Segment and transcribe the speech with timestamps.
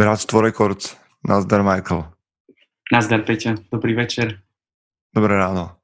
[0.00, 0.96] Bratstvo Records.
[1.28, 2.08] Nazdar, Michael.
[2.88, 3.60] Nazdar, Peťa.
[3.68, 4.40] Dobrý večer.
[5.12, 5.76] Dobré ráno.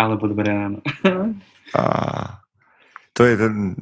[0.00, 0.80] Alebo dobré ráno.
[1.76, 1.82] a
[3.12, 3.76] to je ten...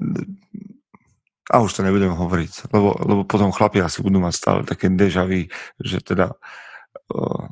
[1.54, 5.22] A už to nebudem hovoriť, lebo, lebo potom chlapi asi budú mať stále také deja
[5.22, 5.46] vu,
[5.78, 6.34] že teda...
[7.14, 7.46] Uh,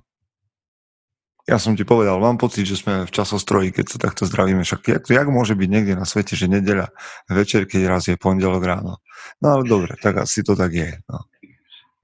[1.49, 4.61] ja som ti povedal, mám pocit, že sme v časostroji, keď sa takto zdravíme.
[4.61, 6.93] Však jak, jak môže byť niekde na svete, že nedeľa
[7.33, 9.01] večer, keď raz je pondelok ráno?
[9.41, 11.01] No ale dobre, tak asi to tak je.
[11.09, 11.25] No.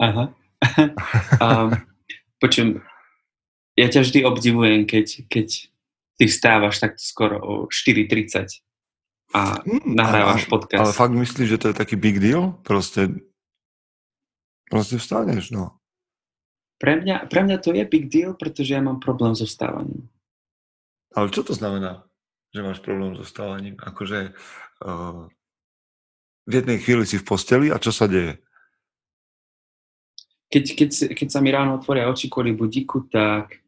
[0.01, 0.25] Aha.
[1.45, 1.69] um,
[2.41, 2.81] počujem,
[3.77, 5.69] ja ťa vždy obdivujem, keď, keď
[6.17, 8.65] ty vstávaš takto skoro o 4.30
[9.37, 10.89] a hmm, nahrávaš podcast.
[10.89, 12.57] Ale fakt myslíš, že to je taký big deal?
[12.65, 13.13] Proste,
[14.73, 15.77] proste vstaneš, no.
[16.85, 20.05] Pre mňa, pre mňa to je big deal, pretože ja mám problém so vstávaním.
[21.17, 22.05] Ale čo to znamená,
[22.53, 23.81] že máš problém so vstávaním?
[23.81, 24.37] Akože
[24.85, 25.25] uh,
[26.45, 28.45] v jednej chvíli si v posteli a čo sa deje?
[30.55, 33.59] keď, keď, keď sa mi ráno otvoria oči kvôli budíku, tak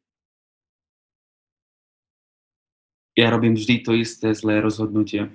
[3.18, 5.26] ja robím vždy to isté zlé rozhodnutie.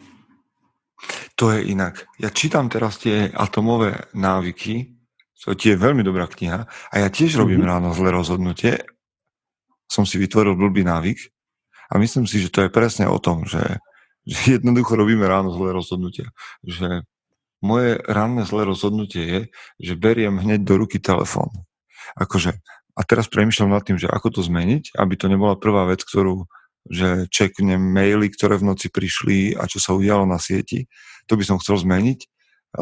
[1.35, 2.07] To je inak.
[2.23, 4.95] Ja čítam teraz tie atomové návyky,
[5.41, 7.71] to je veľmi dobrá kniha, a ja tiež robím mm-hmm.
[7.73, 8.85] ráno zlé rozhodnutie.
[9.89, 11.17] Som si vytvoril blbý návyk
[11.91, 13.81] a myslím si, že to je presne o tom, že,
[14.23, 16.29] že jednoducho robíme ráno zlé rozhodnutia.
[16.61, 17.03] Že
[17.61, 19.41] moje ranné zlé rozhodnutie je,
[19.81, 21.49] že beriem hneď do ruky telefón.
[22.17, 22.57] Akože,
[22.97, 26.45] a teraz premyšľam nad tým, že ako to zmeniť, aby to nebola prvá vec, ktorú
[26.89, 30.89] že čeknem maily, ktoré v noci prišli a čo sa udialo na sieti.
[31.29, 32.25] To by som chcel zmeniť,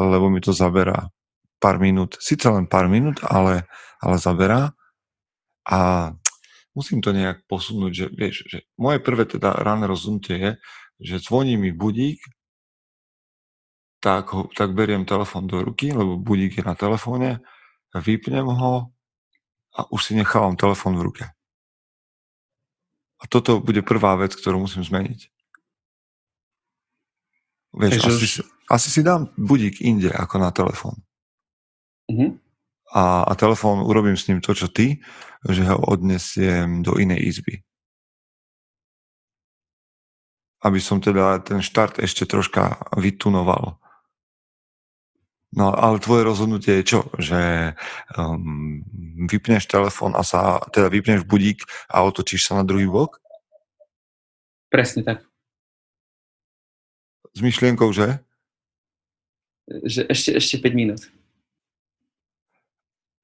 [0.00, 1.12] lebo mi to zaberá
[1.60, 2.16] pár minút.
[2.18, 3.68] Sice len pár minút, ale,
[4.00, 4.72] ale zaberá.
[5.68, 6.10] A
[6.72, 10.52] musím to nejak posunúť, že vieš, že moje prvé teda ranné rozhodnutie je,
[11.00, 12.18] že zvoní mi budík
[14.00, 17.44] tak, ho, tak beriem telefón do ruky, lebo budík je na telefóne,
[17.92, 18.88] vypnem ho
[19.76, 21.24] a už si nechávam telefón v ruke.
[23.20, 25.20] A toto bude prvá vec, ktorú musím zmeniť.
[27.76, 28.32] Vieš, asi, už...
[28.72, 30.96] asi si dám budík inde ako na telefón.
[32.10, 32.34] Uh-huh.
[32.90, 34.98] A, a telefón urobím s ním to, čo ty,
[35.46, 37.62] že ho odnesiem do inej izby.
[40.60, 43.78] Aby som teda ten štart ešte troška vytunoval.
[45.50, 47.00] No ale tvoje rozhodnutie je čo?
[47.18, 47.74] Že
[48.14, 48.82] um,
[49.26, 53.18] vypneš telefón a sa, teda vypneš budík a otočíš sa na druhý bok?
[54.70, 55.26] Presne tak.
[57.34, 58.18] S myšlienkou, že?
[59.66, 61.02] Že ešte, ešte 5 minút.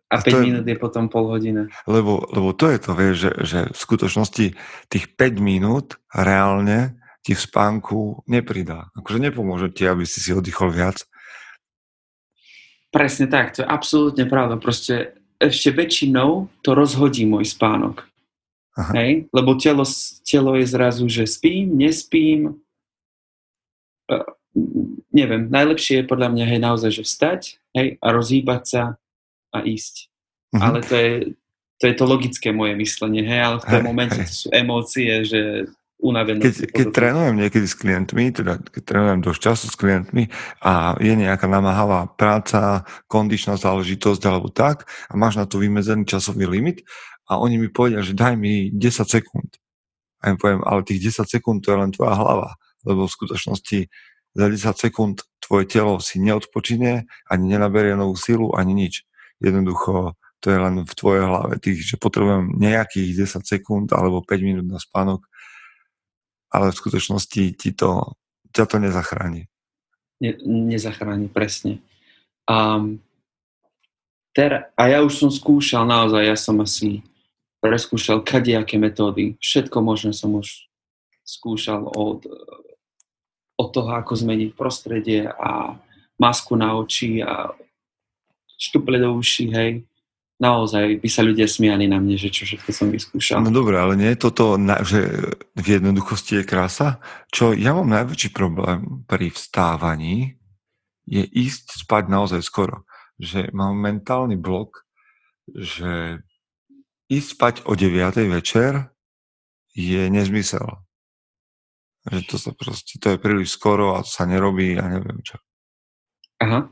[0.07, 1.67] A, a 5 je, minút je potom pol hodina.
[1.91, 4.47] Lebo, lebo to je to, vieš, že, že v skutočnosti
[4.87, 6.95] tých 5 minút reálne
[7.27, 8.87] ti v spánku nepridá.
[8.95, 11.03] Akože nepomôže ti, aby si si oddychol viac,
[12.97, 14.57] Presne tak, to je absolútne pravda.
[14.57, 18.09] Proste ešte väčšinou to rozhodí môj spánok.
[18.73, 18.93] Aha.
[18.97, 19.29] Hej?
[19.37, 19.85] Lebo telo,
[20.25, 22.57] telo je zrazu, že spím, nespím.
[24.09, 24.25] Uh,
[25.13, 27.41] neviem, najlepšie je podľa mňa hej, naozaj, že vstať
[27.77, 28.83] hej, a rozhýbať sa
[29.57, 30.13] a ísť.
[30.53, 30.63] Uh-huh.
[30.63, 31.13] Ale to je,
[31.81, 34.29] to je to logické moje myslenie, hej, ale v tom hej, momente hej.
[34.29, 35.41] to sú emócie, že
[36.01, 36.41] unavený.
[36.45, 40.29] Keď, keď trénujem niekedy s klientmi, teda keď trénujem dosť času s klientmi
[40.61, 46.45] a je nejaká namáhavá práca, kondičná záležitosť alebo tak a máš na to vymedzený časový
[46.45, 46.85] limit
[47.27, 49.57] a oni mi povedia, že daj mi 10 sekúnd.
[50.21, 53.79] A im poviem, ale tých 10 sekúnd to je len tvoja hlava, lebo v skutočnosti
[54.37, 59.07] za 10 sekúnd tvoje telo si neodpočine, ani nenaberie novú silu, ani nič.
[59.41, 61.59] Jednoducho to je len v tvojej hlave.
[61.59, 65.27] Tých, že potrebujem nejakých 10 sekúnd alebo 5 minút na spánok,
[66.53, 68.17] ale v skutočnosti ti to,
[68.55, 69.51] ťa to nezachráni.
[70.23, 71.83] Ne, nezachráni, presne.
[72.47, 72.79] A,
[74.33, 77.03] ter, a ja už som skúšal naozaj, ja som asi
[77.61, 79.35] preskúšal kadejaké metódy.
[79.43, 80.71] Všetko možné som už
[81.27, 82.23] skúšal od,
[83.59, 85.75] od toho, ako zmeniť prostredie a
[86.17, 87.51] masku na oči a
[88.57, 89.71] štuple do uši, hej
[90.37, 93.41] naozaj by sa ľudia smiali na mne, že čo všetko som vyskúšal.
[93.41, 95.01] No dobré, ale nie je toto, že
[95.57, 97.01] v jednoduchosti je krása?
[97.33, 100.37] Čo ja mám najväčší problém pri vstávaní,
[101.09, 102.85] je ísť spať naozaj skoro.
[103.17, 104.85] Že mám mentálny blok,
[105.49, 106.21] že
[107.09, 108.29] ísť spať o 9.
[108.29, 108.93] večer
[109.73, 110.67] je nezmysel.
[112.07, 115.41] Že to sa proste, to je príliš skoro a to sa nerobí a neviem čo.
[116.45, 116.69] Aha.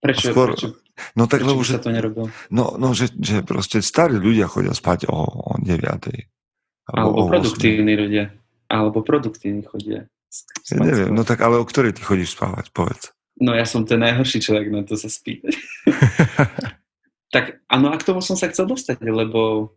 [0.00, 0.80] Prečo, skoro, prečo,
[1.16, 2.28] No tak lebo, že, sa to nerobil?
[2.52, 5.70] No, no že, že proste starí ľudia chodia spať o, o 9.
[5.70, 6.10] Alebo,
[6.92, 8.24] alebo produktívni ľudia.
[8.70, 10.06] Alebo produktívni chodia.
[10.70, 13.10] Ja neviem, no tak ale o ktorej ty chodíš spávať, povedz.
[13.40, 15.56] No ja som ten najhorší človek na to sa spýtať.
[17.34, 19.72] tak áno, a k tomu som sa chcel dostať, lebo,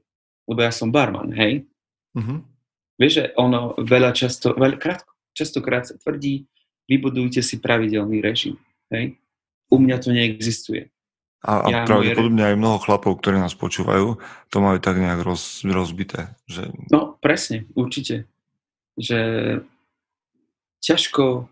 [0.45, 1.65] lebo ja som barman, hej?
[2.13, 2.45] Mhm.
[2.93, 5.01] Vieš, že ono veľa často, veľa, krát,
[5.33, 6.45] častokrát sa tvrdí,
[6.85, 8.61] vybudujte si pravidelný režim,
[8.93, 9.17] hej?
[9.73, 10.93] U mňa to neexistuje.
[11.43, 14.15] A, a Ja, pravdepodobne aj mnoho chlapov, ktorí nás počúvajú,
[14.47, 16.31] to majú tak nejak roz, rozbité.
[16.47, 16.71] Že...
[16.93, 18.29] No, presne, určite.
[18.95, 19.19] Že
[20.79, 21.49] ťažko,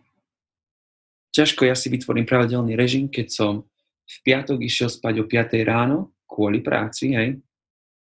[1.36, 3.52] ťažko ja si vytvorím pravidelný režim, keď som
[4.08, 7.40] v piatok išiel spať o 5 ráno kvôli práci, hej.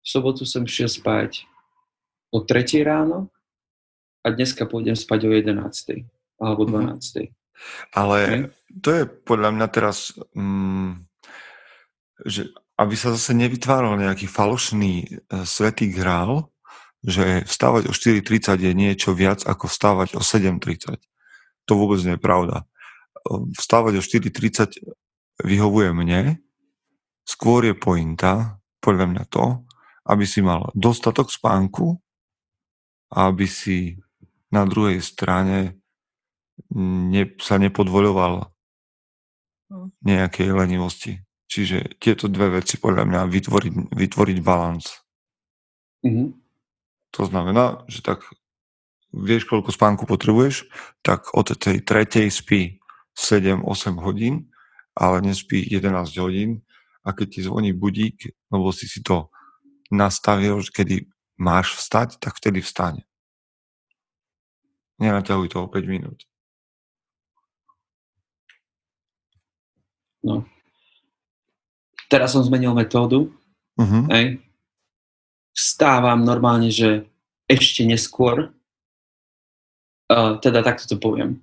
[0.04, 1.48] V sobotu som išiel spať
[2.30, 3.34] o 3 ráno
[4.22, 6.06] a dneska pôjdem spať o 11
[6.38, 7.02] alebo Mhm.
[7.02, 7.34] 12.
[7.94, 8.50] Ale
[8.82, 11.06] to je podľa mňa teraz, mm,
[12.26, 15.08] že aby sa zase nevytváral nejaký falošný e,
[15.46, 16.50] svetý grál,
[17.04, 20.98] že vstávať o 4.30 je niečo viac ako vstávať o 7.30.
[21.70, 22.66] To vôbec nie je pravda.
[23.60, 24.80] Vstávať o 4.30
[25.44, 26.40] vyhovuje mne,
[27.28, 29.64] skôr je pointa, podľa mňa to,
[30.12, 31.96] aby si mal dostatok spánku
[33.16, 33.96] a aby si
[34.52, 35.80] na druhej strane
[36.74, 38.54] ne, sa nepodvoľoval
[40.06, 41.18] nejakej lenivosti.
[41.50, 44.86] Čiže tieto dve veci podľa mňa vytvoriť, vytvoriť balans.
[46.06, 46.42] Mhm.
[47.14, 48.26] To znamená, že tak
[49.14, 50.66] vieš, koľko spánku potrebuješ,
[51.06, 52.82] tak od tej tretej spí
[53.14, 54.50] 7-8 hodín,
[54.98, 56.66] ale nespí 11 hodín
[57.06, 59.30] a keď ti zvoní budík, lebo si si to
[59.94, 60.96] nastavil, že kedy
[61.38, 63.06] máš vstať, tak vtedy vstane.
[64.98, 66.26] Nenaťahuj to o 5 minút.
[70.24, 70.48] No.
[72.08, 73.30] Teraz som zmenil metódu,
[73.74, 74.06] Uh-huh.
[74.14, 74.38] hej.
[75.50, 77.10] Vstávam normálne, že
[77.50, 78.54] ešte neskôr,
[80.14, 81.42] uh, teda takto to poviem.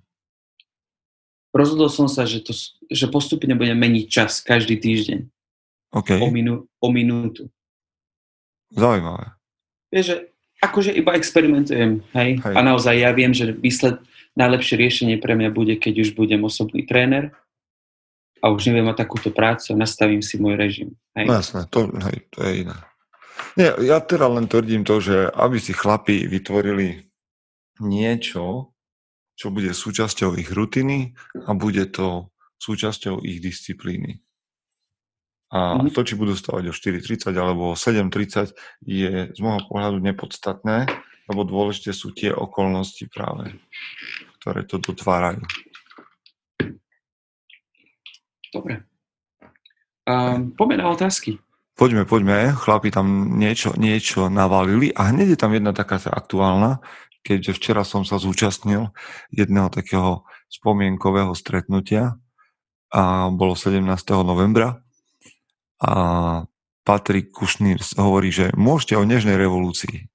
[1.51, 2.55] Rozhodol som sa, že, to,
[2.87, 5.27] že postupne budem meniť čas každý týždeň
[5.91, 7.51] OK, o, minú, o minútu.
[8.71, 9.35] zaujímavé.
[9.91, 10.17] Vieš, že
[10.63, 12.39] akože iba experimentujem, hej?
[12.47, 12.55] Hej.
[12.55, 13.99] A naozaj ja viem, že výsled,
[14.39, 17.35] najlepšie riešenie pre mňa bude, keď už budem osobný tréner
[18.41, 20.89] a už neviem mať takúto prácu a nastavím si môj režim.
[21.15, 21.27] Hej?
[21.29, 22.77] No jasné, to, hej, to je iné.
[23.57, 27.09] Nie, ja teda len tvrdím to, že aby si chlapi vytvorili
[27.81, 28.73] niečo,
[29.37, 31.17] čo bude súčasťou ich rutiny
[31.49, 32.29] a bude to
[32.61, 34.21] súčasťou ich disciplíny.
[35.51, 35.91] A Mhm.
[35.91, 38.55] to, či budú stavať o 4.30 alebo o 7.30,
[38.87, 40.87] je z môjho pohľadu nepodstatné,
[41.27, 43.59] lebo dôležité sú tie okolnosti práve,
[44.39, 45.43] ktoré to dotvárajú.
[48.51, 48.83] Dobre.
[50.07, 51.39] Um, poďme na otázky.
[51.79, 56.85] Poďme, poďme, chlapi tam niečo, niečo navalili a hneď je tam jedna taká aktuálna,
[57.25, 58.93] keďže včera som sa zúčastnil
[59.33, 62.21] jedného takého spomienkového stretnutia
[62.93, 63.81] a bolo 17.
[64.27, 64.83] novembra
[65.81, 65.93] a
[66.85, 70.11] Patrik Kušnýr hovorí, že môžete o nežnej revolúcii.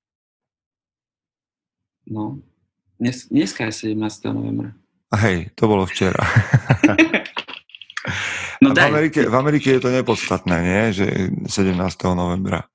[2.06, 2.38] No.
[3.02, 3.98] Dnes, dneska je 17.
[4.30, 4.78] novembra.
[5.18, 6.20] Hej, to bolo včera.
[8.82, 8.88] V.
[8.92, 10.82] Amerike, v Amerike je to nepodstatné, nie?
[10.92, 11.08] Že
[11.48, 11.76] 17.
[12.18, 12.68] novembra.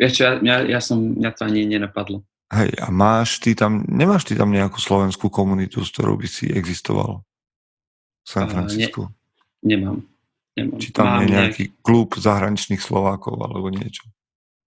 [0.00, 2.24] Vieš čo, ja, ja, ja som, mňa to ani nenapadlo.
[2.50, 6.50] Hej, a máš ty tam, nemáš ty tam nejakú slovenskú komunitu, s ktorou by si
[6.50, 7.22] existoval?
[8.24, 8.50] V San.
[8.50, 9.06] Francisku?
[9.62, 10.02] Nemám.
[10.58, 10.78] Nemám.
[10.82, 14.08] Či tam mám je nejak- nejaký klub zahraničných Slovákov alebo niečo?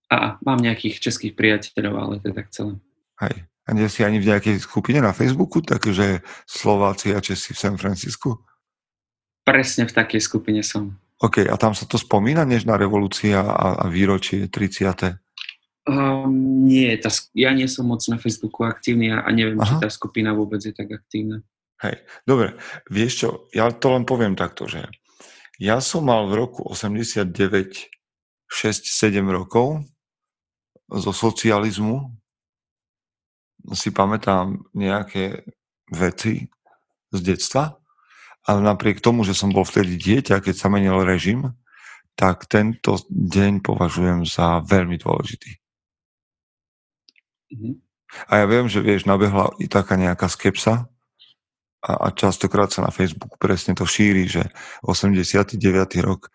[0.08, 2.74] A, mám nejakých českých priateľov, ale to je tak celé.
[3.20, 3.36] Hej.
[3.64, 7.76] A nie si ani v nejakej skupine na Facebooku, takže Slováci a Česi v San
[7.80, 8.36] Francisku?
[9.44, 10.96] Presne v takej skupine som.
[11.24, 15.20] OK, a tam sa to spomína, nežná revolúcia a, a výročie 30.
[15.84, 19.68] Um, nie, tá, ja nie som moc na Facebooku aktívny a, a neviem, Aha.
[19.68, 21.44] či tá skupina vôbec je tak aktívna.
[21.84, 22.56] Hej, dobre,
[22.88, 24.88] vieš čo, ja to len poviem takto, že
[25.60, 27.36] ja som mal v roku 89
[28.48, 29.84] 6-7 rokov
[30.88, 32.16] zo socializmu
[33.74, 35.48] si pamätám nejaké
[35.92, 36.48] veci
[37.12, 37.80] z detstva,
[38.44, 41.56] ale napriek tomu, že som bol vtedy dieťa, keď sa menil režim,
[42.14, 45.52] tak tento deň považujem za veľmi dôležitý.
[47.54, 47.82] Mhm.
[48.30, 50.86] A ja viem, že vieš, nabehla i taká nejaká skepsa
[51.82, 54.46] a, a častokrát sa na Facebooku presne to šíri, že
[54.86, 55.58] 89.
[56.06, 56.30] rok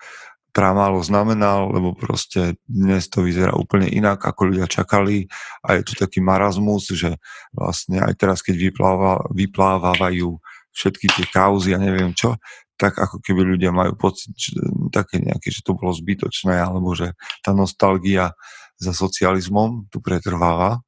[0.50, 5.31] pramálo znamenal, lebo proste dnes to vyzerá úplne inak, ako ľudia čakali
[5.62, 7.15] a je tu taký marazmus, že
[7.55, 10.35] vlastne aj teraz, keď vypláva, vyplávajú
[10.78, 12.38] všetky tie kauzy a neviem čo,
[12.78, 14.54] tak ako keby ľudia majú pocit že,
[14.94, 18.38] také nejaké, že to bolo zbytočné, alebo že tá nostalgia
[18.78, 20.78] za socializmom tu pretrváva,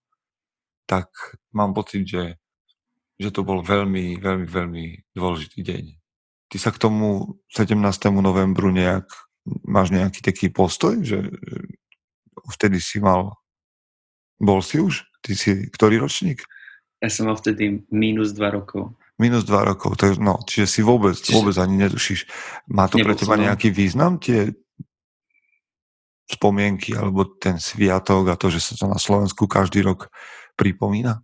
[0.86, 1.10] tak
[1.50, 2.38] mám pocit, že,
[3.18, 4.84] že to bol veľmi, veľmi, veľmi
[5.18, 5.84] dôležitý deň.
[6.46, 7.74] ty sa k tomu 17.
[8.22, 9.10] novembru nejak,
[9.66, 11.26] máš nejaký taký postoj, že
[12.54, 13.34] vtedy si mal,
[14.38, 15.02] bol si už?
[15.20, 16.46] Ty si ktorý ročník?
[17.02, 18.94] Ja som mal vtedy minus 2 rokov.
[19.20, 21.36] Minus 2 rokov, to je, no, čiže si vôbec, čiže...
[21.36, 22.24] vôbec ani netušíš.
[22.72, 24.56] Má to pre teba nejaký význam, tie
[26.30, 30.08] spomienky alebo ten sviatok a to, že sa to na Slovensku každý rok
[30.56, 31.20] pripomína?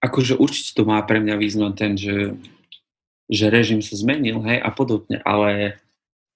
[0.00, 2.38] Akože určite to má pre mňa význam ten, že,
[3.28, 5.80] že režim sa zmenil, hej, a podobne, ale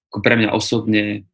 [0.09, 1.29] ako pre mňa osobne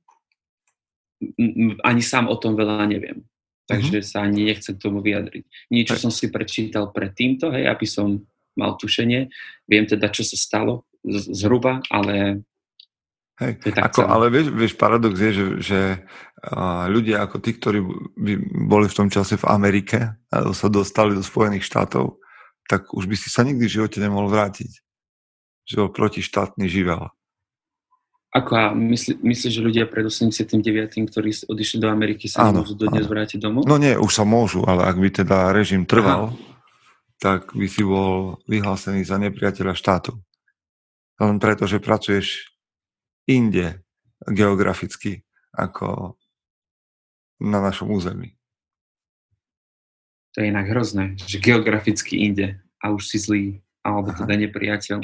[1.81, 3.23] ani sám o tom veľa neviem.
[3.65, 4.11] Takže mm-hmm.
[4.13, 5.43] sa ani nechcem k tomu vyjadriť.
[5.73, 6.01] Niečo hej.
[6.05, 8.21] som si prečítal pred týmto, hej, aby som
[8.57, 9.29] mal tušenie.
[9.69, 12.43] Viem teda, čo sa stalo z- zhruba, ale
[13.35, 17.83] Hej, ako, ale vieš, vieš, paradox je, že, že uh, ľudia ako tí, ktorí
[18.15, 18.33] by
[18.63, 22.15] boli v tom čase v Amerike alebo sa dostali do Spojených štátov,
[22.63, 24.71] tak už by si sa nikdy v živote nemohol vrátiť.
[25.67, 27.11] Že bol protištátny živel.
[28.35, 30.55] Ako a myslí, myslíš, že ľudia pred 89.,
[31.07, 33.11] ktorí odišli do Ameriky, sa áno, môžu dodnes áno.
[33.11, 33.63] vrátiť domov?
[33.63, 36.54] No nie, už sa môžu, ale ak by teda režim trval, Aha.
[37.19, 40.19] Tak by si bol vyhlásený za nepriateľa štátu.
[41.19, 42.51] Len preto, že pracuješ
[43.25, 43.83] inde
[44.27, 45.23] geograficky
[45.55, 46.19] ako
[47.39, 48.35] na našom území.
[50.35, 53.45] To je inak hrozné, že geograficky inde a už si zlý,
[53.87, 54.19] alebo Aha.
[54.19, 54.99] teda nepriateľ.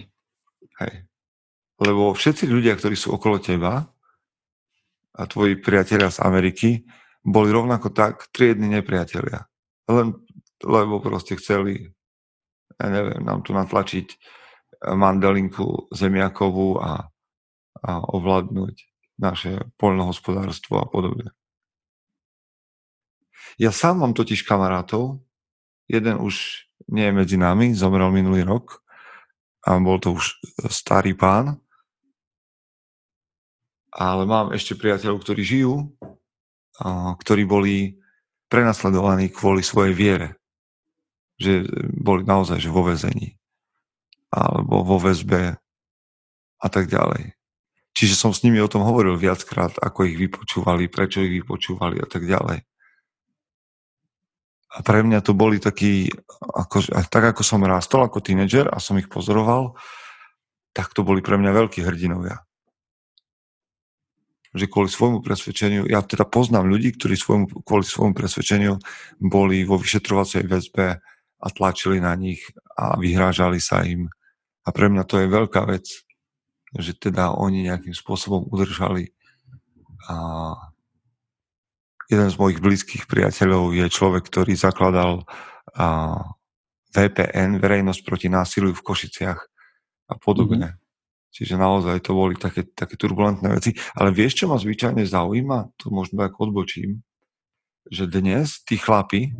[0.83, 0.93] Hej.
[1.79, 3.87] Lebo všetci ľudia, ktorí sú okolo teba
[5.15, 6.83] a tvoji priatelia z Ameriky,
[7.23, 9.47] boli rovnako tak triedni nepriatelia.
[9.87, 10.13] Len
[10.63, 11.89] lebo proste chceli,
[12.81, 14.17] ja neviem, nám tu natlačiť
[14.97, 17.05] mandelinku zemiakovú a,
[17.85, 18.75] a ovládnuť
[19.21, 21.29] naše poľnohospodárstvo a podobne.
[23.61, 25.21] Ja sám mám totiž kamarátov,
[25.85, 28.81] jeden už nie je medzi nami, zomrel minulý rok
[29.61, 30.41] a bol to už
[30.73, 31.61] starý pán,
[33.93, 35.93] ale mám ešte priateľov, ktorí žijú,
[37.21, 38.01] ktorí boli
[38.49, 40.40] prenasledovaní kvôli svojej viere.
[41.41, 41.65] Že
[41.97, 43.33] boli naozaj že vo vezení
[44.31, 45.57] alebo vo väzbe
[46.61, 47.35] a tak ďalej.
[47.91, 52.07] Čiže som s nimi o tom hovoril viackrát, ako ich vypočúvali, prečo ich vypočúvali a
[52.07, 52.63] tak ďalej.
[54.71, 56.07] A pre mňa to boli takí,
[56.39, 59.75] ako, tak ako som rástol ako tínedžer a som ich pozoroval,
[60.71, 62.39] tak to boli pre mňa veľkí hrdinovia
[64.51, 68.75] že kvôli svojmu presvedčeniu, ja teda poznám ľudí, ktorí svojmu, kvôli svojmu presvedčeniu
[69.23, 70.99] boli vo vyšetrovacej väzbe
[71.41, 72.45] a tlačili na nich
[72.77, 74.07] a vyhrážali sa im.
[74.61, 75.89] A pre mňa to je veľká vec,
[76.77, 79.11] že teda oni nejakým spôsobom udržali
[80.07, 80.15] a
[82.09, 85.23] jeden z mojich blízkych priateľov je človek, ktorý zakladal
[85.77, 86.17] a,
[86.91, 89.39] VPN, Verejnosť proti násiliu v Košiciach
[90.11, 90.75] a podobne.
[90.75, 91.31] Mm-hmm.
[91.31, 93.71] Čiže naozaj to boli také, také turbulentné veci.
[93.95, 95.79] Ale vieš, čo ma zvyčajne zaujíma?
[95.79, 96.99] To možno tak odbočím.
[97.87, 99.31] Že dnes tí chlapi,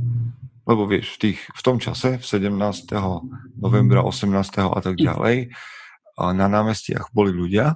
[0.71, 2.47] lebo vieš, v, tých, v tom čase, v 17.
[3.59, 4.31] novembra, 18.
[4.71, 5.51] a tak ďalej,
[6.15, 7.75] na námestiach boli ľudia,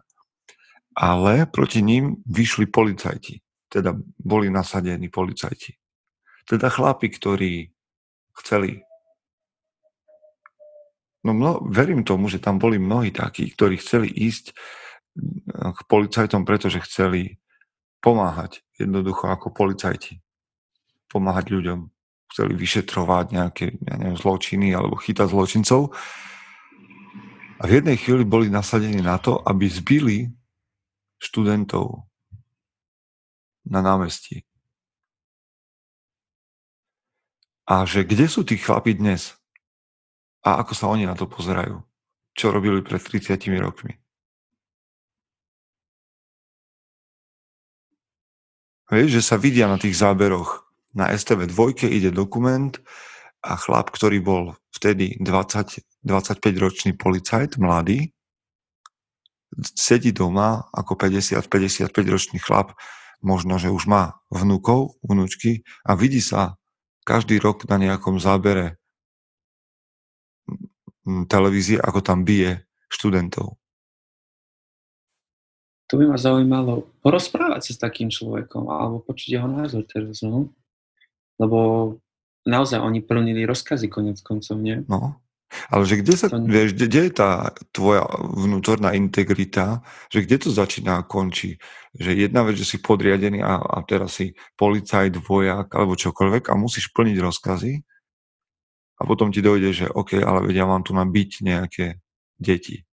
[0.96, 3.44] ale proti ním vyšli policajti.
[3.68, 5.76] Teda boli nasadení policajti.
[6.48, 7.54] Teda chlapi, ktorí
[8.40, 8.86] chceli
[11.26, 14.54] No mno, verím tomu, že tam boli mnohí takí, ktorí chceli ísť
[15.18, 17.42] mm, k policajtom, pretože chceli
[17.98, 20.22] pomáhať jednoducho ako policajti.
[21.10, 21.90] Pomáhať ľuďom.
[22.36, 25.96] Chceli vyšetrovať nejaké ja neviem, zločiny alebo chytať zločincov.
[27.56, 30.28] A v jednej chvíli boli nasadení na to, aby zbili
[31.16, 32.04] študentov
[33.64, 34.44] na námestí.
[37.72, 39.40] A že kde sú tí chlapi dnes?
[40.46, 41.82] a ako sa oni na to pozerajú.
[42.38, 43.98] Čo robili pred 30 rokmi.
[48.86, 50.65] Vieš, že sa vidia na tých záberoch.
[50.96, 52.72] Na STV 2 ide dokument
[53.44, 58.16] a chlap, ktorý bol vtedy 20, 25 ročný policajt, mladý,
[59.76, 62.74] sedí doma ako 50-55 ročný chlap,
[63.20, 66.60] možno, že už má vnúkov, vnúčky a vidí sa
[67.06, 68.82] každý rok na nejakom zábere
[71.30, 73.62] televízie, ako tam bije študentov.
[75.86, 80.50] To by ma zaujímalo porozprávať sa s takým človekom alebo počuť jeho názor teraz, no?
[81.40, 81.60] lebo
[82.46, 84.86] naozaj oni plnili rozkazy konec koncov, nie?
[84.86, 85.20] No,
[85.70, 86.42] ale že kde sa, to...
[86.42, 87.32] vieš, kde, kde je tá
[87.72, 91.58] tvoja vnútorná integrita, že kde to začína a končí?
[91.96, 96.54] Že jedna vec, že si podriadený a, a teraz si policajt, vojak alebo čokoľvek a
[96.60, 97.74] musíš plniť rozkazy
[98.96, 101.86] a potom ti dojde, že OK, ale vedia, ja mám tu na byť nejaké
[102.40, 102.84] deti.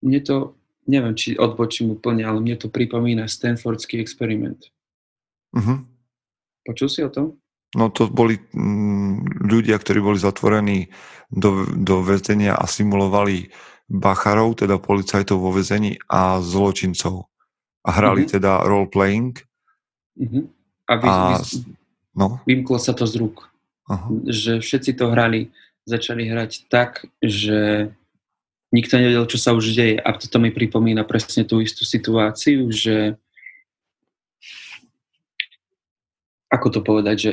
[0.00, 4.70] Mne to neviem, či odbočím úplne, ale mne to pripomína Stanfordský experiment.
[5.52, 5.82] Uh-huh.
[6.64, 7.36] Počul si o tom?
[7.74, 10.90] No to boli mm, ľudia, ktorí boli zatvorení
[11.30, 13.54] do, do väzenia a simulovali
[13.86, 17.30] bacharov, teda policajtov vo väzení a zločincov.
[17.86, 18.34] A hrali uh-huh.
[18.38, 19.38] teda role-playing.
[20.18, 20.44] Uh-huh.
[20.90, 21.62] A, vy, a vy,
[22.18, 22.42] no?
[22.46, 23.46] vymklo sa to z rúk.
[23.86, 24.22] Uh-huh.
[24.26, 25.54] Že všetci to hrali,
[25.86, 27.90] začali hrať tak, že
[28.70, 29.98] nikto nevedel, čo sa už deje.
[29.98, 33.18] A toto mi pripomína presne tú istú situáciu, že
[36.50, 37.32] ako to povedať, že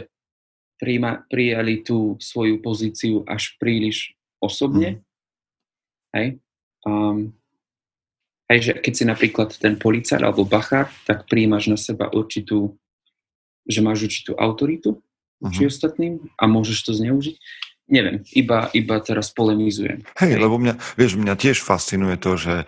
[0.77, 5.01] príjma, prijali tú svoju pozíciu až príliš osobne.
[5.01, 5.01] Mm.
[6.13, 6.27] Hej?
[6.85, 7.33] Um,
[8.49, 12.77] hej, že keď si napríklad ten policár alebo bachár, tak príjmaš na seba určitú,
[13.65, 15.01] že máš určitú autoritu
[15.41, 15.51] uh-huh.
[15.51, 17.35] či ostatným a môžeš to zneužiť.
[17.87, 20.03] Neviem, iba, iba teraz polemizujem.
[20.19, 22.67] Hej, lebo mňa, vieš, mňa tiež fascinuje to, že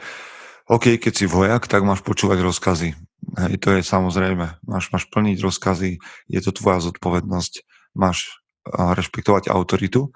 [0.72, 2.96] OK, keď si vojak, tak máš počúvať rozkazy.
[3.36, 4.64] Hej, to je samozrejme.
[4.64, 6.00] Máš, máš plniť rozkazy,
[6.32, 7.54] je to tvoja zodpovednosť
[7.98, 10.14] máš rešpektovať autoritu,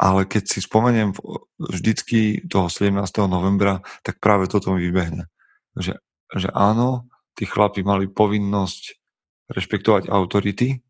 [0.00, 1.12] ale keď si spomeniem
[1.60, 2.96] vždycky toho 17.
[3.28, 5.28] novembra, tak práve toto mi vybehne.
[5.76, 6.00] Že,
[6.40, 8.96] že áno, tí chlapi mali povinnosť
[9.52, 10.80] rešpektovať autority,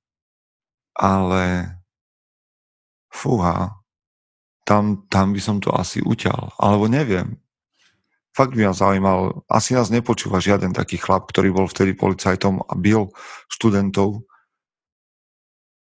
[0.95, 1.75] ale
[3.11, 3.77] fúha,
[4.65, 6.55] tam, tam by som to asi uťal.
[6.57, 7.43] Alebo neviem.
[8.31, 12.73] Fakt by ma zaujímal, asi nás nepočúva žiaden taký chlap, ktorý bol vtedy policajtom a
[12.79, 13.11] bil
[13.51, 14.23] študentov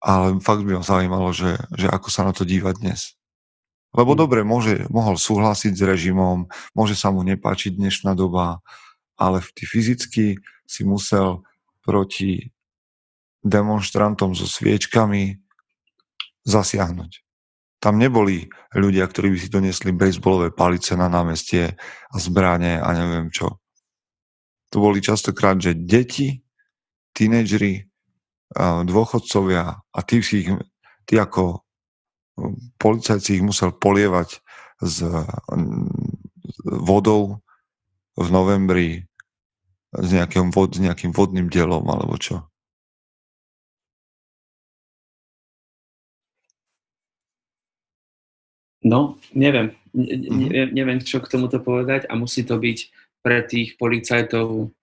[0.01, 3.13] ale fakt by ma zaujímalo, že, že ako sa na to dívať dnes.
[3.93, 4.19] Lebo hmm.
[4.19, 8.65] dobre, môže, mohol súhlasiť s režimom, môže sa mu nepáčiť dnešná doba,
[9.15, 11.45] ale ty fyzicky si musel
[11.85, 12.49] proti
[13.45, 15.37] demonstrantom so sviečkami
[16.45, 17.11] zasiahnuť.
[17.81, 18.45] Tam neboli
[18.77, 21.73] ľudia, ktorí by si donesli bejsbolové palice na námestie
[22.13, 23.57] a zbranie a neviem čo.
[24.69, 26.45] To boli častokrát, že deti,
[27.17, 27.89] tínedžeri
[28.85, 30.49] dôchodcovia a ty, si ich,
[31.09, 31.65] ty ako
[32.77, 34.43] policajt si ich musel polievať
[34.81, 35.01] s
[36.65, 37.41] vodou
[38.19, 38.89] v novembri
[39.91, 42.50] s nejakým, vod, s nejakým vodným dielom alebo čo?
[48.81, 49.77] No, neviem.
[49.91, 50.47] Ne, mhm.
[50.47, 52.79] neviem, neviem, čo k tomuto povedať a musí to byť
[53.21, 54.73] pre tých policajtov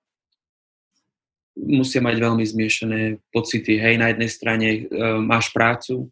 [1.58, 3.82] musia mať veľmi zmiešané pocity.
[3.82, 6.06] Hej, na jednej strane uh, máš prácu,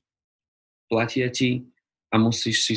[0.91, 1.71] platia ti
[2.11, 2.75] a musíš si,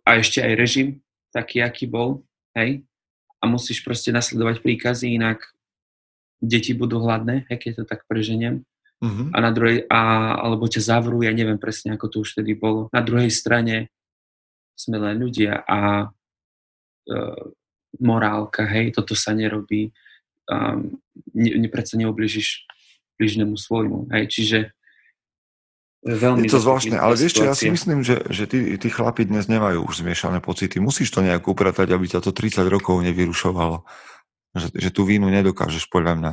[0.00, 0.88] a ešte aj režim,
[1.28, 2.24] taký, aký bol,
[2.56, 2.80] hej,
[3.40, 5.44] a musíš proste nasledovať príkazy, inak
[6.40, 8.64] deti budú hladné, hej, keď to tak preženiem.
[9.00, 9.32] Uh-huh.
[9.32, 12.92] A na druhej, a, alebo ťa zavrú, ja neviem presne, ako to už vtedy bolo.
[12.92, 13.88] Na druhej strane
[14.80, 17.42] sme len ľudia a uh,
[18.00, 19.92] morálka, hej, toto sa nerobí
[20.48, 20.96] um,
[21.34, 22.66] ne, ne, predsa neobližíš
[23.20, 24.10] bližnému svojmu.
[24.16, 24.24] Hej?
[24.32, 24.58] Čiže
[26.06, 26.48] veľmi...
[26.48, 29.46] Je to zvláštne, ale vieš čo, ja si myslím, že, že tí, tí chlapi dnes
[29.46, 30.80] nemajú už zmiešané pocity.
[30.80, 33.84] Musíš to nejak upratať, aby ťa to 30 rokov nevyrušovalo.
[34.50, 36.32] Že, že tú vínu nedokážeš podľa mňa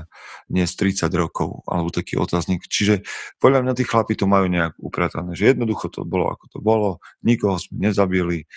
[0.49, 0.73] nie z
[1.05, 2.65] 30 rokov, alebo taký otáznik.
[2.65, 3.05] Čiže
[3.37, 6.89] podľa mňa tí chlapi to majú nejak upratané, že jednoducho to bolo, ako to bolo,
[7.21, 8.49] nikoho sme nezabili,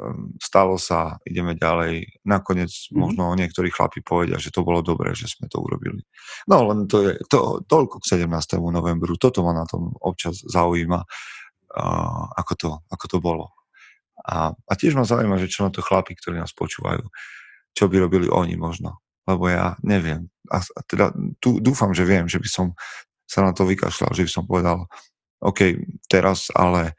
[0.00, 2.24] Ehm, stalo sa, ideme ďalej.
[2.24, 2.96] Nakoniec mm-hmm.
[2.96, 6.00] možno niektorí chlapi povedia, že to bolo dobré, že sme to urobili.
[6.48, 8.56] No len to je to, toľko k 17.
[8.64, 9.20] novembru.
[9.20, 13.46] Toto ma na tom občas zaujíma, uh, ako, to, ako to bolo.
[14.24, 17.04] A, a tiež ma zaujíma, že čo na to chlapi, ktorí nás počúvajú,
[17.74, 19.02] čo by robili oni možno.
[19.28, 20.28] Lebo ja neviem.
[20.50, 22.66] A, teda tu, dúfam, že viem, že by som
[23.30, 24.90] sa na to vykašľal, že by som povedal,
[25.40, 25.78] OK,
[26.10, 26.98] teraz ale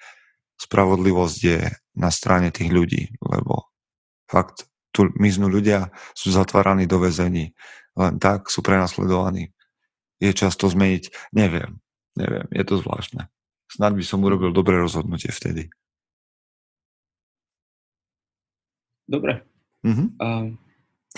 [0.55, 1.59] spravodlivosť je
[1.99, 3.67] na strane tých ľudí, lebo
[4.31, 7.55] fakt, tu miznú ľudia, sú zatváraní do väzení,
[7.95, 9.51] len tak sú prenasledovaní.
[10.19, 11.33] Je čas to zmeniť?
[11.35, 11.79] Neviem,
[12.15, 13.27] neviem, je to zvláštne.
[13.71, 15.71] Snad by som urobil dobré rozhodnutie vtedy.
[19.07, 19.50] Dobre.
[19.83, 20.05] Mhm.
[20.21, 20.57] Um,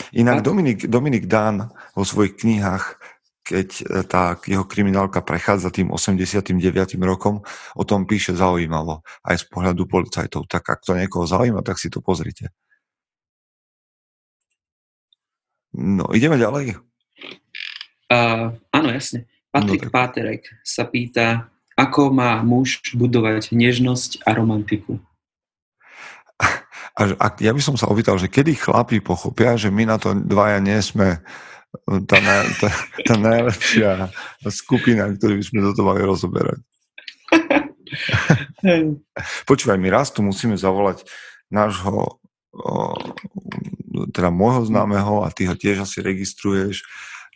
[0.09, 2.97] Inak Dominik, Dominik Dán vo svojich knihách
[3.43, 6.55] keď e, tá jeho kriminálka prechádza tým 89.
[7.03, 7.43] rokom,
[7.75, 10.47] o tom píše zaujímavo, aj z pohľadu policajtov.
[10.47, 12.55] Tak ak to niekoho zaujíma, tak si to pozrite.
[15.75, 16.79] No, ideme ďalej?
[18.07, 19.27] Uh, áno, jasne.
[19.51, 19.93] Patrik no, tak...
[19.93, 25.01] Páterek sa pýta, ako má muž budovať nežnosť a romantiku?
[26.93, 30.13] A, a ja by som sa opýtal, že kedy chlapi pochopia, že my na to
[30.13, 31.25] dvaja nie sme
[32.05, 32.17] tá,
[32.61, 32.69] tá,
[33.01, 34.13] tá najlepšia
[34.53, 36.61] skupina, ktorú by sme toto mali rozoberať.
[39.49, 41.01] Počúvaj, my raz tu musíme zavolať
[41.49, 42.21] nášho
[44.13, 46.85] teda môjho známeho a ty ho tiež asi registruješ.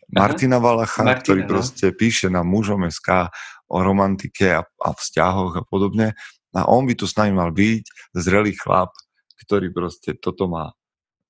[0.07, 1.49] Martina Valacha, Martina, ktorý no.
[1.51, 3.33] proste píše na mužom SK
[3.67, 6.15] o romantike a, a vzťahoch a podobne.
[6.55, 8.95] A on by tu s nami mal byť zrelý chlap,
[9.45, 10.73] ktorý proste toto má,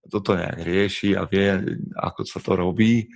[0.07, 3.07] toto nejak rieši a vie, ako sa to robí,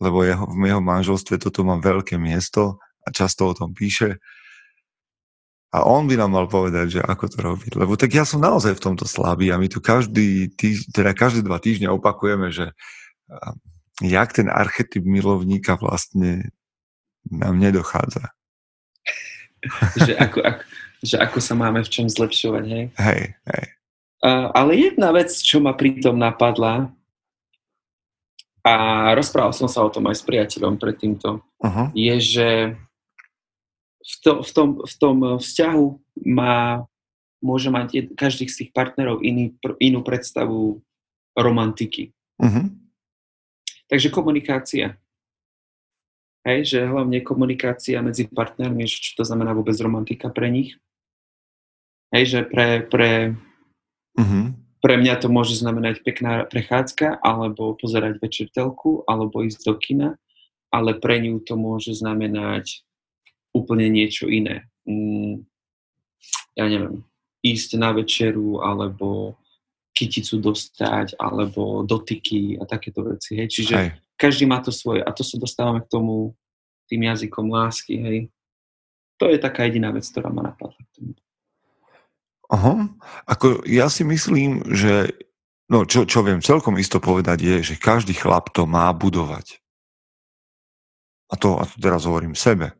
[0.00, 4.22] lebo jeho, v jeho manželstve toto má veľké miesto a často o tom píše.
[5.68, 7.72] A on by nám mal povedať, že ako to robiť.
[7.76, 11.44] Lebo tak ja som naozaj v tomto slabý a my tu každý týž, teda každé
[11.44, 12.72] dva týždne opakujeme, že
[14.00, 16.48] jak ten archetyp milovníka vlastne
[17.28, 18.32] nám nedochádza.
[20.06, 20.62] že, ako, ako,
[21.04, 22.84] že ako sa máme v čom zlepšovať, hej?
[22.96, 23.64] Hej, hej.
[24.24, 26.90] Ale jedna vec, čo ma pritom napadla,
[28.68, 28.74] a
[29.14, 31.88] rozprával som sa o tom aj s priateľom pred týmto, uh-huh.
[31.96, 32.48] je, že
[34.02, 35.86] v, to, v, tom, v tom vzťahu
[36.28, 36.84] má,
[37.40, 40.82] môže mať každý z tých partnerov iný, inú predstavu
[41.32, 42.12] romantiky.
[42.42, 42.68] Uh-huh.
[43.88, 45.00] Takže komunikácia.
[46.44, 50.76] Hej, že hlavne komunikácia medzi partnermi, čo to znamená vôbec romantika pre nich.
[52.12, 53.36] Hej, že pre, pre,
[54.18, 54.52] uh-huh.
[54.82, 60.08] pre mňa to môže znamenať pekná prechádzka, alebo pozerať večer telku, alebo ísť do kina,
[60.74, 62.82] ale pre ňu to môže znamenať
[63.56, 64.68] úplne niečo iné.
[64.84, 65.48] Mm,
[66.58, 67.06] ja neviem,
[67.40, 69.38] ísť na večeru, alebo
[69.98, 73.34] kyticu dostať, alebo dotyky a takéto veci.
[73.34, 73.48] Hej.
[73.50, 73.90] Čiže hej.
[74.14, 75.02] každý má to svoje.
[75.02, 76.38] A to sa dostávame k tomu
[76.86, 77.94] tým jazykom lásky.
[77.98, 78.18] Hej.
[79.18, 80.77] To je taká jediná vec, ktorá ma napadla.
[82.48, 82.88] Aha.
[83.28, 85.12] Ako ja si myslím, že
[85.68, 89.60] no, čo, čo viem celkom isto povedať je, že každý chlap to má budovať.
[91.28, 92.78] A to, a to teraz hovorím sebe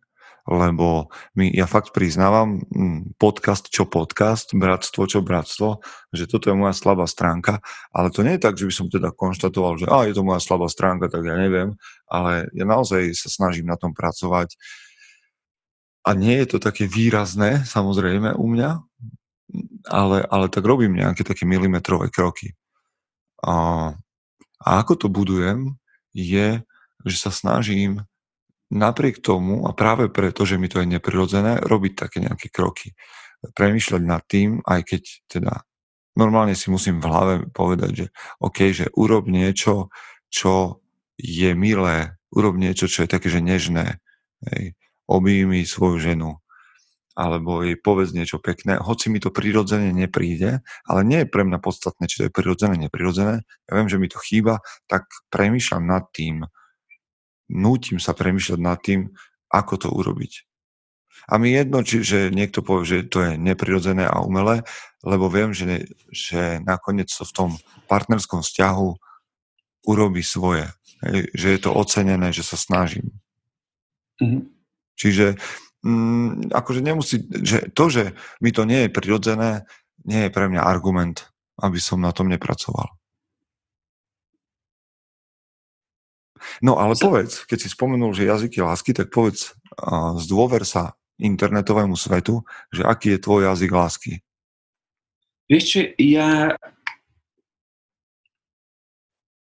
[0.49, 6.57] lebo my, ja fakt priznávam mm, podcast čo podcast, bratstvo čo bratstvo, že toto je
[6.57, 7.61] moja slabá stránka,
[7.93, 10.41] ale to nie je tak, že by som teda konštatoval, že a, je to moja
[10.41, 11.77] slabá stránka, tak ja neviem,
[12.09, 14.57] ale ja naozaj sa snažím na tom pracovať
[16.09, 18.88] a nie je to také výrazné, samozrejme, u mňa,
[19.89, 22.55] ale, ale tak robím nejaké také milimetrové kroky.
[23.43, 23.91] A,
[24.61, 25.81] a ako to budujem,
[26.13, 26.63] je,
[27.07, 28.05] že sa snažím
[28.69, 32.93] napriek tomu, a práve preto, že mi to je neprirodzené, robiť také nejaké kroky.
[33.57, 35.53] Premýšľať nad tým, aj keď teda
[36.19, 38.07] normálne si musím v hlave povedať, že
[38.43, 39.95] OK, že urob niečo,
[40.29, 40.83] čo
[41.17, 44.03] je milé, urob niečo, čo je také, že nežné.
[44.51, 44.75] Hej.
[45.09, 46.31] Objími svoju ženu,
[47.19, 51.59] alebo jej povedz niečo pekné, hoci mi to prirodzene nepríde, ale nie je pre mňa
[51.59, 53.43] podstatné, či to je prirodzené, neprirodzené.
[53.67, 56.47] Ja viem, že mi to chýba, tak premýšľam nad tým,
[57.51, 59.11] nútim sa premyšľať nad tým,
[59.51, 60.47] ako to urobiť.
[61.27, 64.63] A mi jedno, či, že niekto povie, že to je neprirodzené a umelé,
[65.03, 67.51] lebo viem, že, že nakoniec to v tom
[67.91, 68.89] partnerskom vzťahu
[69.91, 70.71] urobí svoje.
[71.35, 73.11] Že je to ocenené, že sa snažím.
[74.23, 74.43] Mm-hmm.
[74.99, 75.27] Čiže
[75.85, 79.69] mm, akože nemusí, že to, že mi to nie je prirodzené,
[80.07, 81.29] nie je pre mňa argument,
[81.61, 82.99] aby som na tom nepracoval.
[86.63, 89.59] No ale povedz, keď si spomenul, že jazyky lásky, tak povedz,
[90.17, 94.13] z dôver sa internetovému svetu, že aký je tvoj jazyk lásky.
[95.51, 96.55] Vieš čo, ja...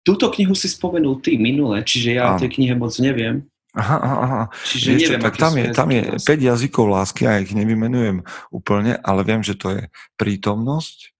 [0.02, 3.44] Túto knihu si spomenul ty minule, čiže ja o tej knihe moc neviem.
[3.78, 4.42] Aha, aha, aha.
[4.66, 7.54] Čiže Vieš neviem, čo, tak tam je, tam je 5 jazykov lásky a ja ich
[7.54, 9.82] nevymenujem úplne, ale viem, že to je
[10.18, 11.14] prítomnosť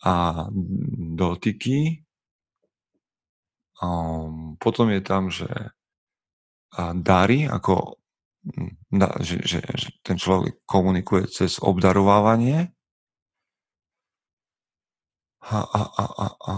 [0.00, 0.48] a
[1.20, 2.00] dotyky,
[3.80, 5.48] Um, potom je tam, že
[6.70, 7.98] a dary, ako
[8.92, 12.70] da, že, že, že ten človek komunikuje cez obdarovávanie.
[15.40, 16.54] A, a, a, a, a.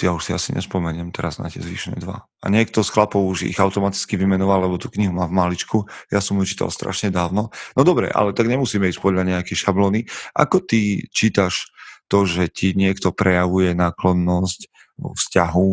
[0.00, 2.24] Ja už si asi nespomeniem teraz na tie zvyšné dva.
[2.40, 5.84] A niekto z chlapov už ich automaticky vymenoval, lebo tú knihu má v maličku.
[6.08, 7.52] Ja som ju čítal strašne dávno.
[7.76, 10.08] No dobre, ale tak nemusíme ísť podľa nejaké šablóny.
[10.32, 11.68] Ako ty čítaš
[12.08, 15.68] to, že ti niekto prejavuje náklonnosť vo vzťahu,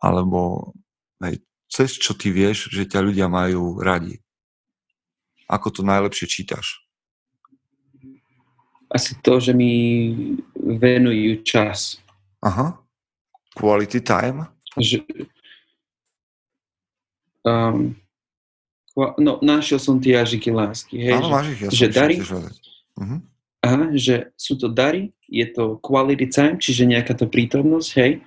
[0.00, 0.72] alebo
[1.28, 4.16] hej, cez čo ty vieš, že ťa ľudia majú radi.
[5.44, 6.80] Ako to najlepšie čítaš?
[8.88, 10.08] Asi to, že mi
[10.56, 12.00] venujú čas.
[12.40, 12.87] Aha.
[13.58, 14.46] Quality time?
[14.78, 15.02] Že,
[17.42, 17.98] um,
[19.18, 21.02] no, našiel som tie jazyky lásky.
[21.02, 23.18] Hej, Áno, máš ich, ja že dary, uh-huh.
[23.66, 28.22] aha, že sú to dary, je to quality time, čiže nejaká to prítomnosť, hej.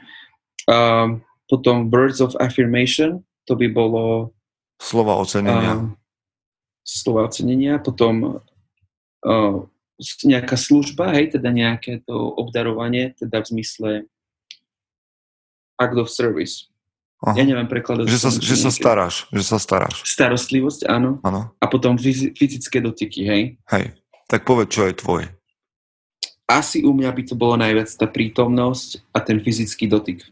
[0.67, 1.07] A
[1.47, 4.35] potom words of affirmation, to by bolo...
[4.83, 5.79] Slova ocenenia.
[5.79, 5.95] Uh,
[6.83, 8.43] slova ocenenia, potom
[9.23, 9.57] uh,
[10.25, 13.89] nejaká služba, hej, teda nejaké to obdarovanie, teda v zmysle
[15.81, 16.69] act of service.
[17.21, 17.37] Aha.
[17.37, 18.09] Ja neviem prekladať.
[18.09, 20.01] Že, sa, že sa staráš, že sa staráš.
[20.05, 21.21] Starostlivosť, áno.
[21.21, 21.53] áno.
[21.61, 21.93] A potom
[22.33, 23.41] fyzické dotyky, hej.
[23.69, 23.93] Hej,
[24.25, 25.27] tak povedz, čo je tvoje.
[26.49, 30.25] Asi u mňa by to bolo najviac tá prítomnosť a ten fyzický dotyk.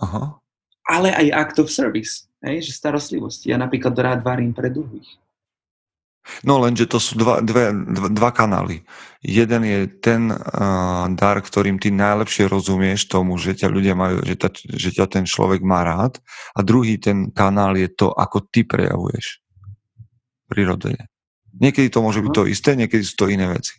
[0.00, 0.40] Aha.
[0.88, 3.52] Ale aj act of service, hej, že starostlivosť.
[3.52, 5.20] Ja napríklad rád varím pre druhých.
[6.42, 7.70] No lenže to sú dva, dve,
[8.10, 8.82] dva, kanály.
[9.22, 14.34] Jeden je ten uh, dar, ktorým ty najlepšie rozumieš tomu, že ťa ľudia majú, že,
[14.34, 16.18] ta, že ťa ten človek má rád.
[16.58, 19.42] A druhý ten kanál je to, ako ty prejavuješ
[20.50, 21.10] prirodzene.
[21.56, 23.74] Niekedy to môže byť to isté, niekedy sú to iné veci.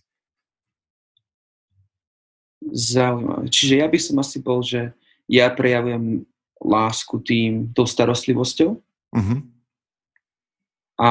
[2.67, 3.47] Zaujímavé.
[3.47, 4.91] Čiže ja by som asi bol, že
[5.29, 6.25] ja prejavujem
[6.57, 8.71] lásku tým, tou starostlivosťou.
[9.13, 9.39] Uh-huh.
[10.97, 11.09] A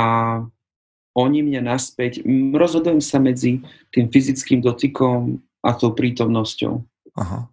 [1.17, 2.21] oni mňa naspäť,
[2.53, 6.85] rozhodujem sa medzi tým fyzickým dotykom a tou prítomnosťou.
[7.17, 7.49] Aha.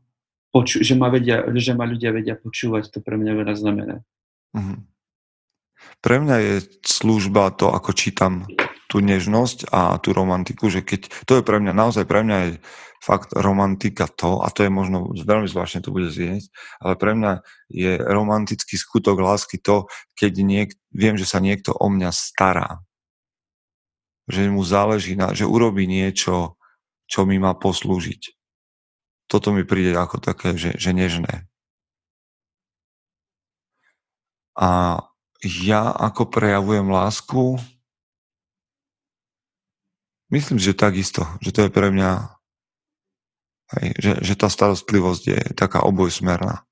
[0.52, 3.96] Poču, že, ma vedia, že ma ľudia vedia počúvať, to pre mňa veľa znamená.
[4.54, 4.78] Uh-huh.
[6.04, 6.54] Pre mňa je
[6.86, 8.46] služba to, ako čítam
[8.92, 12.52] tú nežnosť a tú romantiku, že keď, to je pre mňa, naozaj pre mňa je
[13.02, 17.32] fakt romantika to, a to je možno veľmi zvláštne to bude znieť, ale pre mňa
[17.74, 22.86] je romantický skutok lásky to, keď niek, viem, že sa niekto o mňa stará
[24.28, 26.56] že mu záleží na, že urobí niečo,
[27.08, 28.34] čo mi má poslúžiť.
[29.28, 31.48] Toto mi príde ako také, že, že nežné.
[34.54, 35.02] A
[35.44, 37.58] ja ako prejavujem lásku,
[40.32, 42.12] myslím, že takisto, že to je pre mňa,
[43.82, 46.64] hej, že, že tá starostlivosť je taká obojsmerná.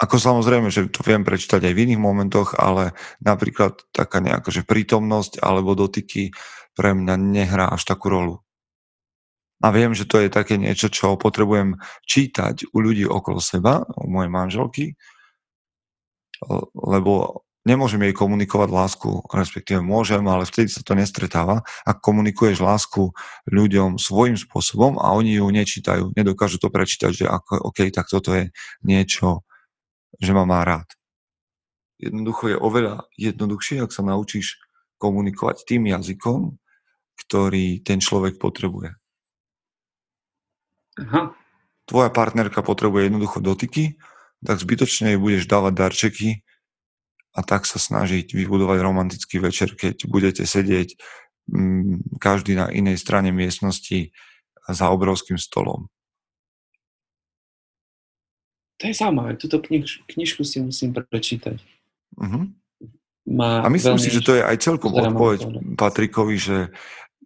[0.00, 4.64] Ako samozrejme, že to viem prečítať aj v iných momentoch, ale napríklad taká nejaká že
[4.64, 6.32] prítomnosť alebo dotyky
[6.72, 8.40] pre mňa nehrá až takú rolu.
[9.60, 11.76] A viem, že to je také niečo, čo potrebujem
[12.08, 14.84] čítať u ľudí okolo seba, u mojej manželky,
[16.72, 21.60] lebo nemôžem jej komunikovať lásku, respektíve môžem, ale vtedy sa to nestretáva.
[21.84, 23.12] Ak komunikuješ lásku
[23.52, 28.32] ľuďom svojím spôsobom a oni ju nečítajú, nedokážu to prečítať, že ako, OK, tak toto
[28.32, 28.48] je
[28.80, 29.44] niečo,
[30.20, 30.86] že ma má rád.
[32.00, 34.60] Jednoducho je oveľa jednoduchšie, ak sa naučíš
[35.00, 36.56] komunikovať tým jazykom,
[37.26, 38.96] ktorý ten človek potrebuje.
[41.00, 41.32] Aha.
[41.88, 44.00] Tvoja partnerka potrebuje jednoducho dotyky,
[44.44, 46.30] tak zbytočne jej budeš dávať darčeky
[47.36, 50.96] a tak sa snažiť vybudovať romantický večer, keď budete sedieť
[51.52, 54.12] mm, každý na inej strane miestnosti
[54.68, 55.92] za obrovským stolom.
[58.80, 61.60] To je zaujímavé, túto kniž, knižku si musím prečítať.
[62.16, 62.48] Uh-huh.
[63.28, 65.40] Má a myslím si, že to je aj celkom odpoveď
[65.76, 66.72] Patrikovi, že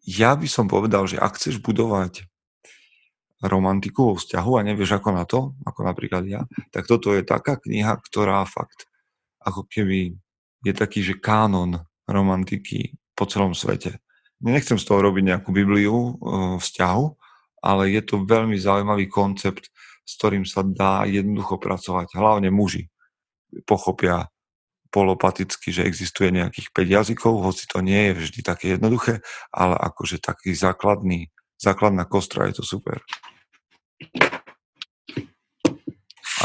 [0.05, 2.27] ja by som povedal, že ak chceš budovať
[3.45, 6.43] romantiku vo vzťahu a nevieš ako na to, ako napríklad ja,
[6.75, 8.89] tak toto je taká kniha, ktorá fakt
[9.45, 10.17] ako keby
[10.65, 14.01] je taký, že kánon romantiky po celom svete.
[14.41, 16.13] Nechcem z toho robiť nejakú Bibliu e,
[16.59, 17.05] vzťahu,
[17.65, 19.73] ale je to veľmi zaujímavý koncept
[20.05, 22.15] s ktorým sa dá jednoducho pracovať.
[22.15, 22.93] Hlavne muži
[23.65, 24.29] pochopia
[24.95, 30.23] polopaticky, že existuje nejakých 5 jazykov, hoci to nie je vždy také jednoduché, ale akože
[30.23, 33.03] taký základný, základná kostra je to super.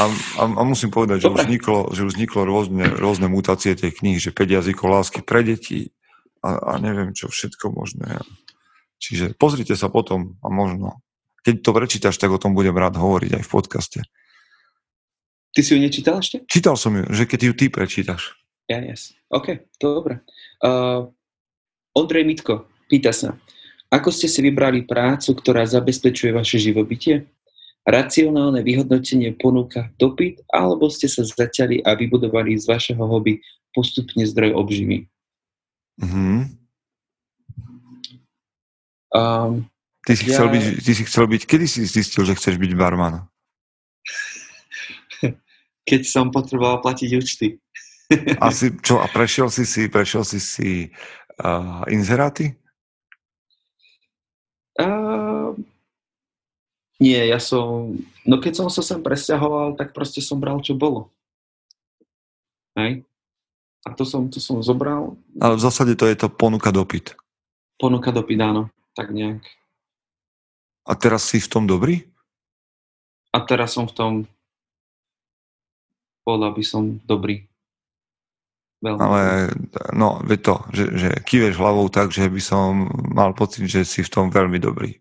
[0.00, 0.08] A,
[0.40, 4.18] a, a musím povedať, že už vzniklo, že už vzniklo rôzne, rôzne mutácie tej knihy,
[4.18, 5.94] že 5 jazykov lásky pre deti
[6.42, 8.18] a, a neviem čo všetko možné.
[8.98, 11.04] Čiže pozrite sa potom a možno
[11.44, 14.00] keď to prečítaš, tak o tom budem rád hovoriť aj v podcaste.
[15.50, 16.46] Ty si ju nečítal ešte?
[16.46, 18.38] Čítal som ju, že keď ju ty prečítaš.
[18.70, 19.10] Ja, yes.
[19.34, 20.22] OK, dobre.
[20.62, 21.10] Uh,
[21.90, 23.34] Ondrej Mitko pýta sa,
[23.90, 27.26] ako ste si vybrali prácu, ktorá zabezpečuje vaše živobytie?
[27.82, 33.42] Racionálne vyhodnotenie ponúka dopyt, alebo ste sa zaťali a vybudovali z vašeho hobby
[33.74, 35.10] postupne zdroj obživy?
[35.98, 36.38] Mm-hmm.
[39.10, 39.66] Um,
[40.06, 40.36] Ty si, ja...
[40.36, 43.28] chcel byť, ty si chcel byť, kedy si zistil, že chceš byť barman?
[45.88, 47.60] Keď som potreboval platiť účty.
[48.42, 50.70] Asi, čo, a prešiel si si, prešiel si si
[51.38, 52.58] uh, inzeráty?
[54.74, 55.54] Uh,
[56.98, 57.94] nie, ja som,
[58.26, 61.14] no keď som sa sem presťahoval, tak proste som bral, čo bolo.
[62.74, 63.06] Hej?
[63.86, 65.16] A to som, to som zobral.
[65.40, 67.16] Ale v zásade to je to ponuka dopyt.
[67.80, 68.68] Ponuka dopyt, áno.
[68.92, 69.40] Tak nejak.
[70.88, 72.06] A teraz si v tom dobrý?
[73.30, 74.12] A teraz som v tom,
[76.26, 77.46] bola by som dobrý.
[78.80, 79.22] Veľmi Ale
[79.92, 84.00] no, vie to, že, že kýveš hlavou tak, že by som mal pocit, že si
[84.00, 84.96] v tom veľmi dobrý.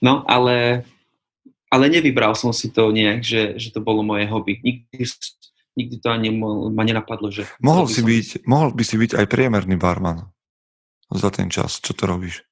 [0.00, 0.86] No, ale,
[1.68, 4.62] ale nevybral som si to nejak, že, že to bolo moje hobby.
[4.62, 5.04] Nikdy,
[5.76, 6.30] nikdy to ani
[6.70, 7.44] ma nenapadlo, že...
[7.60, 10.30] Mohol, si byť, mohol by si byť aj priemerný barman
[11.10, 12.46] za ten čas, čo to robíš.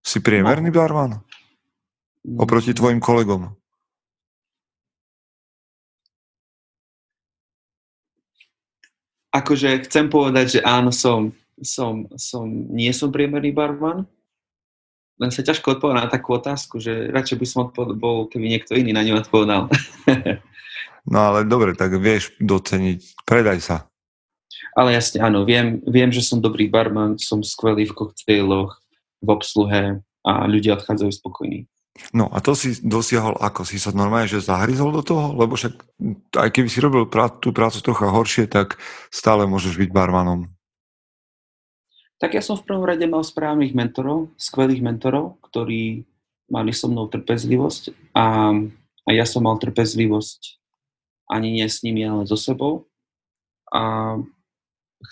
[0.00, 0.76] Si priemerný no.
[0.76, 1.12] barman?
[2.36, 3.52] Oproti tvojim kolegom?
[9.30, 11.30] Akože chcem povedať, že áno, som,
[11.62, 14.02] som, som, nie som priemerný barman,
[15.20, 18.90] len sa ťažko odpovedať na takú otázku, že radšej by som odpovedal, keby niekto iný
[18.90, 19.68] na ňu odpovedal.
[21.12, 23.76] no ale dobre, tak vieš doceniť, predaj sa.
[24.74, 28.79] Ale jasne, áno, viem, viem, že som dobrý barman, som skvelý v koktejloch,
[29.20, 31.68] v obsluhe a ľudia odchádzajú spokojní.
[32.16, 33.66] No a to si dosiahol ako?
[33.68, 35.36] Si sa normálne, že zahryzol do toho?
[35.36, 35.74] Lebo však
[36.38, 38.80] aj keby si robil prá- tú prácu trocha horšie, tak
[39.12, 40.48] stále môžeš byť barmanom.
[42.20, 46.04] Tak ja som v prvom rade mal správnych mentorov, skvelých mentorov, ktorí
[46.52, 48.52] mali so mnou trpezlivosť a,
[49.06, 50.60] a ja som mal trpezlivosť
[51.30, 52.90] ani nie s nimi, ale so sebou.
[53.70, 54.18] A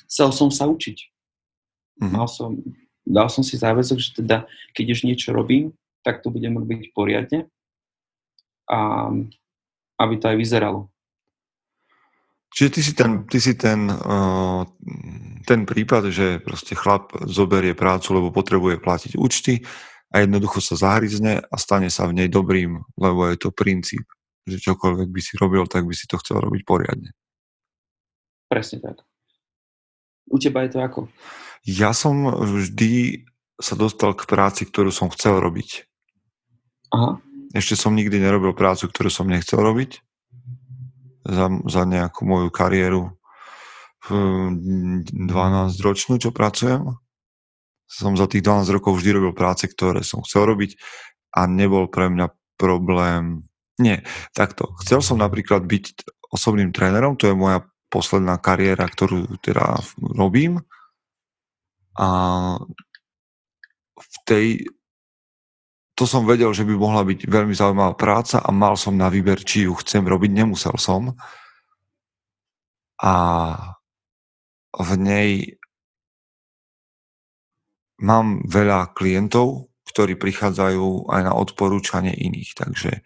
[0.04, 0.98] chcel som sa učiť.
[2.02, 2.12] Mm-hmm.
[2.12, 2.58] Mal som,
[3.08, 4.44] dal som si záväzok, že teda,
[4.76, 5.72] keď už niečo robím,
[6.04, 7.48] tak to budem robiť poriadne
[8.68, 9.08] a
[9.98, 10.92] aby to aj vyzeralo.
[12.52, 14.64] Čiže ty si ten, ty si ten, uh,
[15.44, 19.60] ten prípad, že proste chlap zoberie prácu, lebo potrebuje platiť účty
[20.08, 24.04] a jednoducho sa zahryzne a stane sa v nej dobrým, lebo je to princíp,
[24.48, 27.12] že čokoľvek by si robil, tak by si to chcel robiť poriadne.
[28.48, 29.04] Presne tak.
[30.32, 31.00] U teba je to ako?
[31.68, 33.28] Ja som vždy
[33.60, 35.84] sa dostal k práci, ktorú som chcel robiť.
[36.96, 37.20] Aha.
[37.52, 40.00] Ešte som nikdy nerobil prácu, ktorú som nechcel robiť
[41.28, 43.12] za, za nejakú moju kariéru
[44.08, 45.12] 12
[45.84, 46.96] ročnú, čo pracujem.
[47.88, 50.76] Som za tých 12 rokov vždy robil práce, ktoré som chcel robiť
[51.36, 53.44] a nebol pre mňa problém.
[53.76, 54.72] Nie, takto.
[54.80, 55.84] Chcel som napríklad byť
[56.32, 60.60] osobným trénerom, to je moja posledná kariéra, ktorú teda robím.
[61.98, 62.08] A
[63.98, 64.46] v tej
[65.98, 69.42] to som vedel, že by mohla byť veľmi zaujímavá práca a mal som na výber,
[69.42, 71.10] či ju chcem robiť, nemusel som.
[73.02, 73.14] A
[74.78, 75.58] v nej
[77.98, 83.02] mám veľa klientov, ktorí prichádzajú aj na odporúčanie iných, takže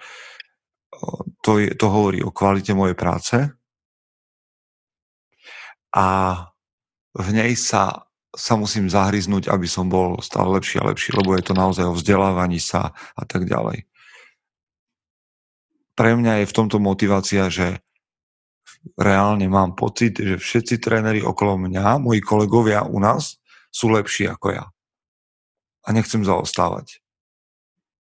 [1.41, 3.37] to, je, to hovorí o kvalite mojej práce
[5.97, 6.09] a
[7.17, 11.45] v nej sa sa musím zahryznúť, aby som bol stále lepší a lepší, lebo je
[11.45, 13.85] to naozaj o vzdelávaní sa a tak ďalej.
[15.93, 17.85] Pre mňa je v tomto motivácia, že
[18.97, 23.37] reálne mám pocit, že všetci tréneri okolo mňa, moji kolegovia u nás,
[23.69, 24.65] sú lepší ako ja.
[25.85, 27.03] A nechcem zaostávať.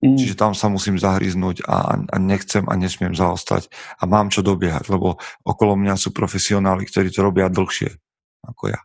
[0.02, 0.18] Mm.
[0.18, 3.70] Čiže tam sa musím zahryznúť a, a nechcem a nesmiem zaostať.
[3.98, 7.94] A mám čo dobiehať, lebo okolo mňa sú profesionáli, ktorí to robia dlhšie
[8.46, 8.80] ako ja.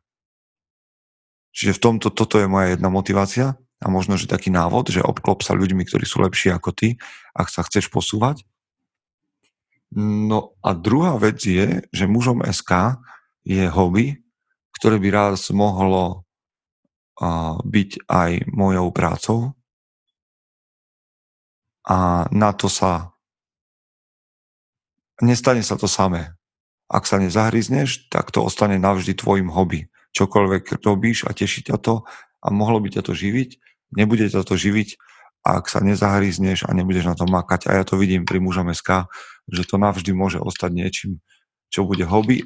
[1.52, 5.44] Čiže v tomto, toto je moja jedna motivácia a možno, že taký návod, že obklop
[5.44, 6.96] sa ľuďmi, ktorí sú lepší ako ty,
[7.36, 8.48] ak sa chceš posúvať.
[10.00, 13.04] No a druhá vec je, že mužom SK
[13.44, 14.24] je hobby,
[14.80, 16.24] ktoré by raz mohlo
[17.68, 19.40] byť aj mojou prácou.
[21.84, 23.12] A na to sa
[25.20, 26.32] nestane sa to samé.
[26.88, 32.04] Ak sa nezahryzneš, tak to ostane navždy tvojim hobby čokoľvek robíš a teší ťa to
[32.42, 33.50] a mohlo by ťa to živiť,
[33.96, 35.00] nebude ťa to živiť,
[35.42, 37.66] ak sa nezahrízneš a nebudeš na to makať.
[37.70, 39.10] A ja to vidím pri mužom SK,
[39.50, 41.12] že to navždy môže ostať niečím,
[41.74, 42.46] čo bude hobby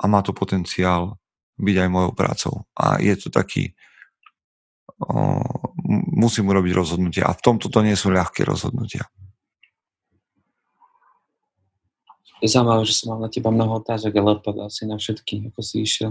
[0.00, 1.16] a má to potenciál
[1.60, 2.54] byť aj mojou prácou.
[2.76, 3.76] A je to taký,
[5.00, 5.40] o,
[6.16, 7.28] musím urobiť rozhodnutia.
[7.28, 9.08] A v tomto to nie sú ľahké rozhodnutia.
[12.40, 15.60] Je zaujímavé, že som mal na teba mnoho otázok, ale odpovedal si na všetky, ako
[15.60, 16.10] si išiel.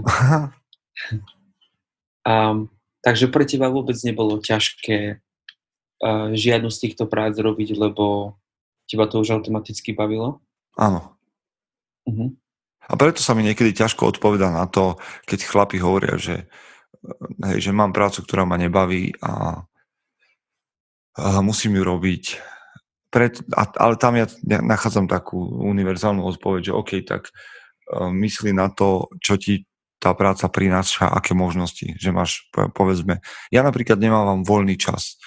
[2.22, 2.70] um,
[3.02, 8.38] takže pre teba vôbec nebolo ťažké uh, žiadnu z týchto prác robiť, lebo
[8.86, 10.38] teba to už automaticky bavilo?
[10.78, 11.18] Áno.
[12.06, 12.30] Uh-huh.
[12.90, 16.46] A preto sa mi niekedy ťažko odpoveda na to, keď chlapi hovoria, že,
[17.46, 19.62] hej, že mám prácu, ktorá ma nebaví a,
[21.18, 22.24] a musím ju robiť
[23.10, 29.10] pred, ale tam ja nachádzam takú univerzálnu odpoveď, že OK, tak uh, myslí na to,
[29.18, 29.66] čo ti
[30.00, 33.20] tá práca prináša, aké možnosti, že máš, povedzme,
[33.52, 35.18] ja napríklad nemávam voľný čas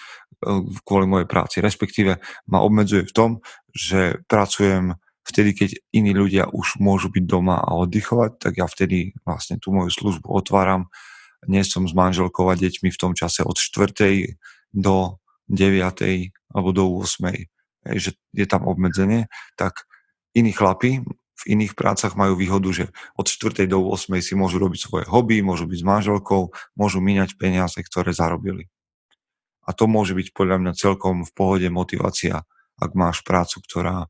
[0.48, 3.30] uh, kvôli mojej práci, respektíve ma obmedzuje v tom,
[3.76, 4.96] že pracujem
[5.28, 9.72] vtedy, keď iní ľudia už môžu byť doma a oddychovať, tak ja vtedy vlastne tú
[9.72, 10.92] moju službu otváram.
[11.48, 13.92] Nie som s manželkou a deťmi v tom čase od 4.
[14.72, 15.20] do
[15.52, 16.32] 9.
[16.56, 17.53] alebo do 8.
[17.86, 19.28] že je tam obmedzenie,
[19.60, 19.86] tak
[20.34, 21.04] iní chlapi
[21.34, 22.86] v iných prácach majú výhodu, že
[23.20, 23.68] od 4.
[23.68, 24.16] do 8.
[24.24, 28.72] si môžu robiť svoje hobby, môžu byť s manželkou, môžu míňať peniaze, ktoré zarobili.
[29.68, 32.48] A to môže byť podľa mňa celkom v pohode motivácia,
[32.80, 34.08] ak máš prácu, ktorá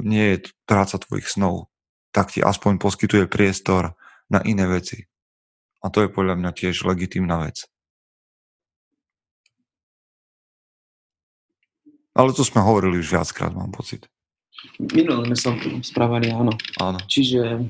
[0.00, 1.68] nie je práca tvojich snov,
[2.12, 3.96] tak ti aspoň poskytuje priestor
[4.32, 5.04] na iné veci.
[5.84, 7.68] A to je podľa mňa tiež legitímna vec.
[12.12, 14.04] Ale to sme hovorili už viackrát, mám pocit.
[14.78, 15.50] Minulé sme sa
[15.80, 16.52] správali, áno.
[16.78, 16.98] Áno.
[17.08, 17.66] Čiže...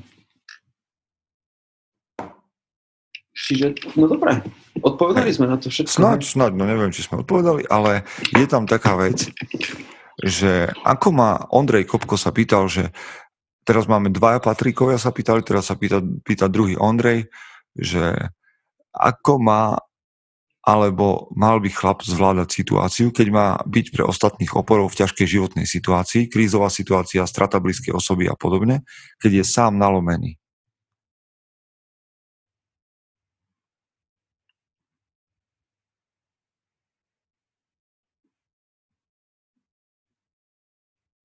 [3.33, 4.39] Čiže, no dobré,
[4.79, 5.89] odpovedali sme na to všetko.
[5.89, 9.33] Snáď, snáď, no neviem, či sme odpovedali, ale je tam taká vec,
[10.21, 12.93] že ako ma Ondrej Kopko sa pýtal, že
[13.65, 17.27] teraz máme dvaja Patrikovia sa pýtali, teraz sa pýta, pýta druhý Ondrej,
[17.73, 18.31] že
[18.93, 19.81] ako má
[20.63, 25.67] alebo mal by chlap zvládať situáciu, keď má byť pre ostatných oporov v ťažkej životnej
[25.67, 28.87] situácii, krízová situácia, strata blízkej osoby a podobne,
[29.19, 30.39] keď je sám nalomený.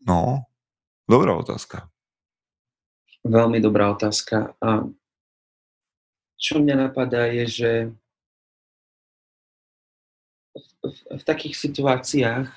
[0.09, 0.49] No,
[1.05, 1.87] dobrá otázka.
[3.29, 4.57] Veľmi dobrá otázka.
[4.59, 4.89] A
[6.41, 7.71] čo mňa napadá je, že
[10.55, 12.49] v, v takých situáciách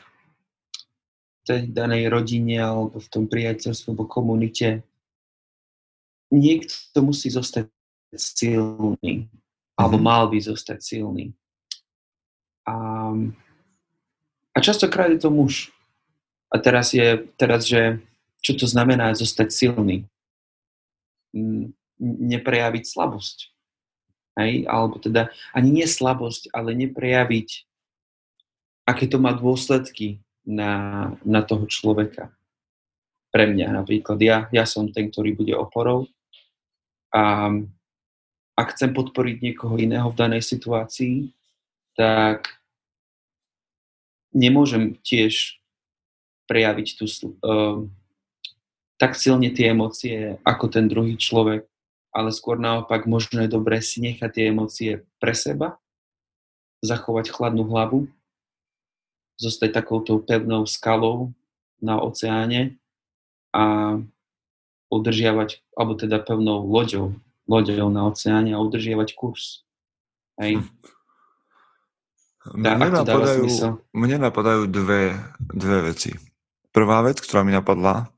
[1.41, 4.85] v tej danej rodine alebo v tom priateľstve alebo komunite
[6.29, 7.67] niekto musí zostať
[8.13, 9.27] silný
[9.75, 10.11] alebo mm-hmm.
[10.13, 11.33] mal by zostať silný.
[12.69, 12.75] A,
[14.53, 15.73] a častokrát je to muž.
[16.51, 17.97] A teraz je, teraz, že
[18.43, 20.05] čo to znamená zostať silný?
[22.01, 23.37] Neprejaviť slabosť.
[24.37, 24.67] Hej?
[24.67, 27.70] Alebo teda ani nie slabosť, ale neprejaviť
[28.91, 32.35] aké to má dôsledky na, na toho človeka.
[33.31, 34.19] Pre mňa napríklad.
[34.19, 36.11] Ja, ja som ten, ktorý bude oporou
[37.15, 37.47] a
[38.59, 41.31] ak chcem podporiť niekoho iného v danej situácii,
[41.95, 42.51] tak
[44.35, 45.59] nemôžem tiež
[46.47, 47.87] prejaviť tú, uh,
[48.99, 51.63] tak silne tie emócie ako ten druhý človek,
[52.11, 55.79] ale skôr naopak možno je dobré si nechať tie emócie pre seba,
[56.83, 58.11] zachovať chladnú hlavu
[59.41, 61.33] zostať takouto pevnou skalou
[61.81, 62.77] na oceáne
[63.49, 63.97] a
[64.93, 67.17] udržiavať, alebo teda pevnou loďou,
[67.49, 69.65] loďou na oceáne a udržiavať kurz.
[70.37, 70.61] Hej.
[72.53, 73.45] Mne, napadajú,
[73.93, 76.13] mne napadajú dve, dve veci.
[76.73, 78.09] Prvá vec, ktorá mi napadla,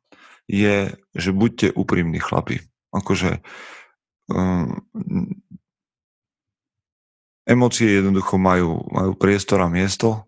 [0.47, 2.63] je, že buďte úprimní chlapi.
[2.93, 3.43] Akože
[4.31, 4.79] um,
[7.43, 10.27] emócie jednoducho majú, majú priestor a miesto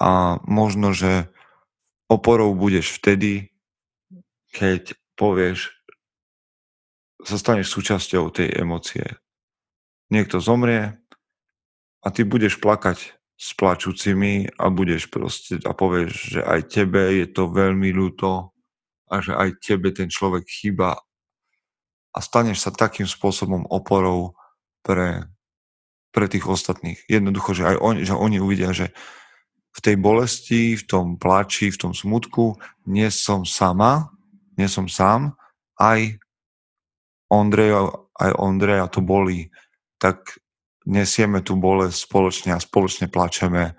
[0.00, 1.30] a možno, že
[2.10, 3.54] oporou budeš vtedy,
[4.54, 5.74] keď povieš,
[7.24, 9.06] sa staneš súčasťou tej emócie.
[10.12, 11.00] Niekto zomrie
[12.04, 17.26] a ty budeš plakať s plačúcimi a budeš proste a povieš, že aj tebe je
[17.26, 18.54] to veľmi ľúto
[19.10, 21.00] a že aj tebe ten človek chýba
[22.14, 24.38] a staneš sa takým spôsobom oporou
[24.86, 25.26] pre,
[26.14, 27.02] pre tých ostatných.
[27.10, 28.94] Jednoducho, že aj oni, že oni uvidia, že
[29.74, 32.54] v tej bolesti, v tom plači, v tom smutku
[32.86, 34.14] nie som sama,
[34.54, 35.34] nie som sám,
[35.82, 36.22] aj
[37.26, 37.90] Ondrej,
[38.22, 39.50] aj Ondreja to bolí,
[39.98, 40.38] tak
[40.86, 43.74] nesieme tú bolesť spoločne a spoločne plačeme.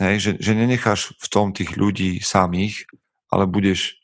[0.00, 2.88] Hej, že, že nenecháš v tom tých ľudí samých,
[3.28, 4.00] ale budeš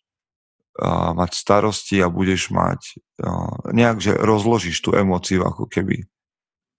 [0.76, 6.04] uh, mať starosti a budeš mať uh, nejak, že rozložíš tú emóciu ako keby.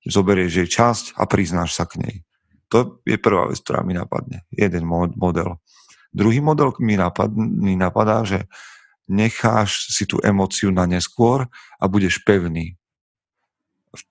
[0.06, 2.16] Zoberieš jej časť a priznáš sa k nej.
[2.70, 4.46] To je prvá vec, ktorá mi napadne.
[4.54, 4.86] Jeden
[5.18, 5.58] model.
[6.14, 8.46] Druhý model mi, napad, mi napadá, že
[9.10, 11.50] necháš si tú emóciu na neskôr
[11.82, 12.78] a budeš pevný.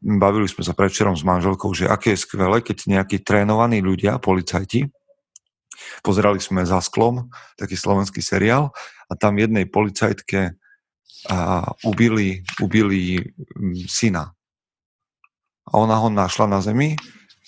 [0.03, 4.91] Bavili sme sa predčerom s manželkou, že aké je skvelé, keď nejakí trénovaní ľudia, policajti,
[6.03, 8.75] pozerali sme za sklom, taký slovenský seriál,
[9.07, 10.59] a tam jednej policajtke
[11.31, 13.23] a, ubili, ubili
[13.87, 14.35] syna.
[15.63, 16.99] A ona ho našla na zemi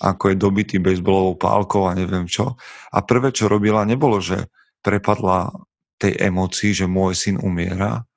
[0.01, 2.57] ako je dobitý bejsbolovou pálkou a neviem čo.
[2.90, 4.48] A prvé, čo robila, nebolo, že
[4.80, 5.53] prepadla
[6.01, 8.09] tej emocii, že môj syn umiera,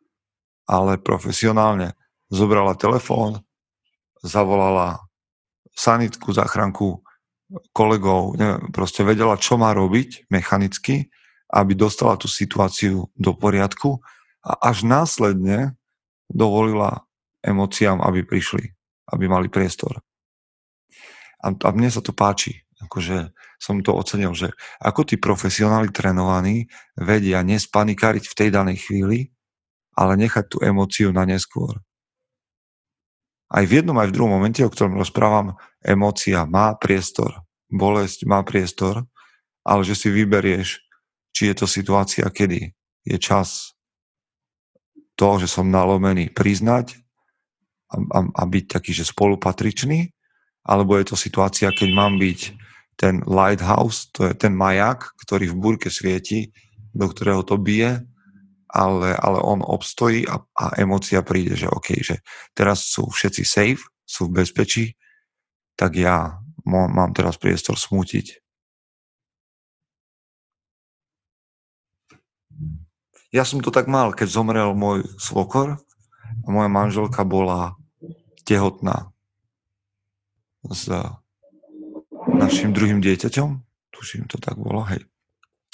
[0.63, 1.91] ale profesionálne
[2.31, 3.43] zobrala telefón,
[4.23, 5.03] zavolala
[5.75, 7.03] sanitku, záchranku,
[7.75, 11.11] kolegov, neviem, proste vedela, čo má robiť mechanicky
[11.53, 14.01] aby dostala tú situáciu do poriadku
[14.41, 15.77] a až následne
[16.25, 17.05] dovolila
[17.45, 18.73] emóciám, aby prišli,
[19.13, 20.01] aby mali priestor.
[21.43, 26.67] A, a mne sa to páči, akože som to ocenil, že ako tí profesionáli trénovaní
[26.95, 29.31] vedia nespanikariť v tej danej chvíli,
[29.95, 31.79] ale nechať tú emóciu na neskôr.
[33.53, 35.53] Aj v jednom, aj v druhom momente, o ktorom rozprávam,
[35.85, 39.05] emócia má priestor, bolesť má priestor,
[39.61, 40.81] ale že si vyberieš,
[41.29, 42.73] či je to situácia, kedy
[43.05, 43.77] je čas
[45.13, 46.97] to, že som nalomený, priznať
[47.93, 50.09] a, a, a byť taký, že spolupatričný,
[50.63, 52.39] alebo je to situácia, keď mám byť
[52.95, 56.55] ten lighthouse, to je ten maják, ktorý v búrke svieti,
[56.95, 58.05] do ktorého to bije,
[58.73, 62.25] ale, ale on obstojí a, a emocia príde, že OK, že
[62.57, 64.97] teraz sú všetci safe, sú v bezpečí,
[65.77, 68.41] tak ja mám teraz priestor smútiť.
[73.33, 75.81] Ja som to tak mal, keď zomrel môj svokor
[76.45, 77.73] a moja manželka bola
[78.45, 79.12] tehotná
[80.71, 80.87] s
[82.27, 83.49] našim druhým dieťaťom,
[83.91, 85.03] tuším to tak bolo, hej,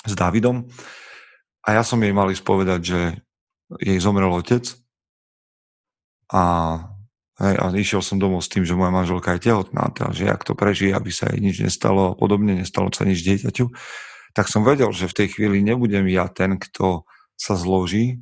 [0.06, 0.66] s Davidom.
[1.66, 3.00] A ja som jej mal spovedať, že
[3.78, 4.66] jej zomrel otec.
[6.34, 6.44] A,
[7.42, 10.46] hej, a išiel som domov s tým, že moja manželka je tehotná, teda, že ak
[10.46, 13.66] to prežije, aby sa jej nič nestalo a podobne, nestalo sa nič dieťaťu,
[14.38, 18.22] tak som vedel, že v tej chvíli nebudem ja ten, kto sa zloží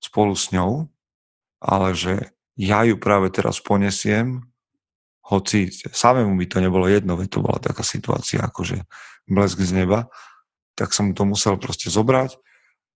[0.00, 0.92] spolu s ňou,
[1.60, 4.49] ale že ja ju práve teraz ponesiem,
[5.30, 8.82] hoci samému by to nebolo jedno, veď to bola taká situácia, akože
[9.30, 10.10] blesk z neba,
[10.74, 12.34] tak som to musel proste zobrať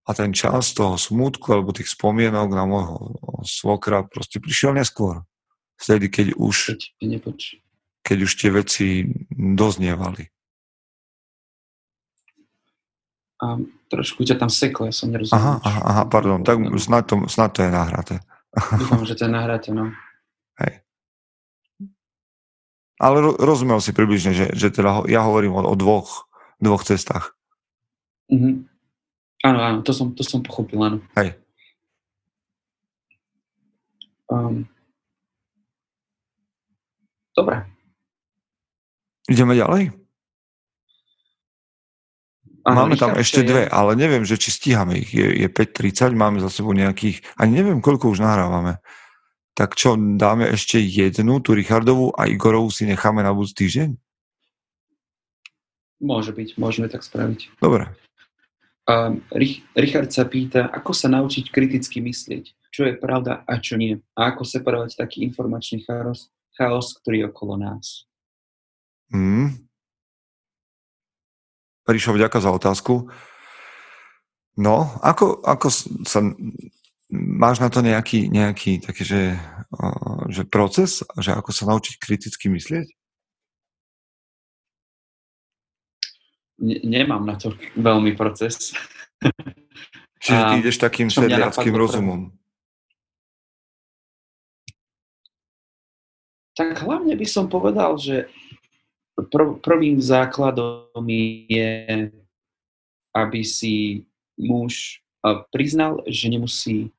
[0.05, 2.97] a ten čas toho smútku alebo tých spomienok na môjho
[3.47, 5.23] svokra proste prišiel neskôr.
[5.79, 6.77] Vtedy, keď už,
[8.03, 8.87] keď už tie veci
[9.33, 10.29] doznievali.
[13.43, 13.59] A
[13.91, 15.35] trošku ťa tam seklo, ja som nerozumel.
[15.35, 18.15] Aha, aha, aha, pardon, tak snad to, snad to je nahraté.
[18.79, 19.91] Dúfam, že to je nahraté, no.
[22.95, 26.31] Ale ro- rozumel si približne, že, že teda ho, ja hovorím o, o dvoch,
[26.63, 27.35] dvoch cestách.
[28.31, 28.53] Mm-hmm.
[29.45, 30.97] Áno, áno, to som, to som pochopil, áno.
[31.19, 31.37] Hej.
[34.25, 34.65] Um,
[37.37, 37.69] dobre.
[39.29, 39.93] Ideme ďalej?
[42.65, 45.13] Ano, máme tam ešte dve, ale neviem, že či stíhame ich.
[45.13, 48.81] Je, je 5.30, máme za sebou nejakých, ani neviem, koľko už nahrávame.
[49.55, 53.89] Tak čo, dáme ešte jednu, tú Richardovú a Igorovú si necháme na budúci týždeň?
[56.03, 57.55] Môže byť, môžeme tak spraviť.
[57.63, 57.87] Dobre.
[58.85, 59.23] Um,
[59.73, 64.35] Richard sa pýta, ako sa naučiť kriticky myslieť, čo je pravda a čo nie, a
[64.35, 68.05] ako separovať taký informačný chaos, chaos ktorý je okolo nás.
[69.09, 69.65] Hmm,
[71.85, 73.13] Ríšo, vďaka za otázku.
[74.57, 75.67] No, ako, ako
[76.07, 76.25] sa,
[77.11, 79.23] máš na to nejaký, nejaký taký, že,
[80.29, 82.87] že proces, že ako sa naučiť kriticky myslieť?
[86.55, 88.71] Ne, nemám na to veľmi proces.
[90.23, 92.31] Čiže ty ideš takým sedliackým rozumom.
[96.55, 98.31] Tak hlavne by som povedal, že
[99.19, 101.03] prv, prvým základom
[101.51, 102.07] je,
[103.11, 104.07] aby si
[104.39, 105.03] muž
[105.51, 106.94] priznal, že nemusí,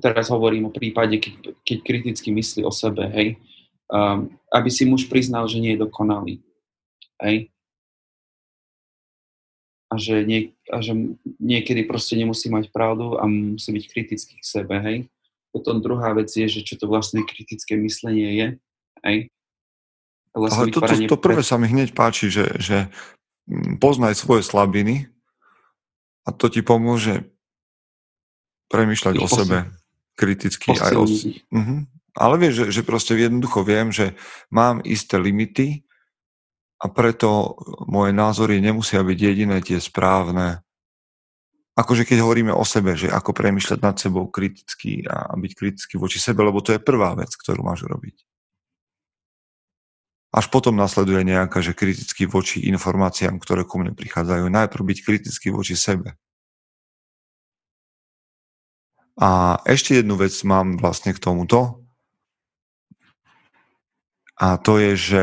[0.00, 3.36] teraz hovorím o prípade, keď, keď kriticky myslí o sebe, hej,
[3.92, 6.40] um, aby si muž priznal, že nie je dokonalý,
[7.20, 7.52] hej,
[9.92, 10.96] a že, nie, a že
[11.36, 14.98] niekedy proste nemusí mať pravdu a musí byť kritický k sebe, hej.
[15.52, 18.48] Potom druhá vec je, že čo to vlastne kritické myslenie je,
[19.04, 19.18] hej.
[20.32, 22.88] Vlastne Ale to, to, to prvé sa mi hneď páči, že, že
[23.44, 25.12] mm, poznaj svoje slabiny
[26.24, 27.28] a to ti pomôže
[28.72, 29.68] premyšľať o sebe
[30.16, 31.04] kriticky aj o...
[31.04, 31.80] Uh-huh.
[32.12, 34.12] Ale vieš, že, že proste jednoducho viem, že
[34.52, 35.88] mám isté limity
[36.82, 37.56] a preto
[37.88, 40.60] moje názory nemusia byť jediné tie správne.
[41.72, 46.20] Akože keď hovoríme o sebe, že ako premyšľať nad sebou kriticky a byť kritický voči
[46.20, 48.16] sebe, lebo to je prvá vec, ktorú máš robiť.
[50.32, 54.48] Až potom nasleduje nejaká, že kritický voči informáciám, ktoré ku mne prichádzajú.
[54.48, 56.16] Najprv byť kritický voči sebe.
[59.22, 61.86] A ešte jednu vec mám vlastne k tomuto.
[64.34, 65.22] A to je, že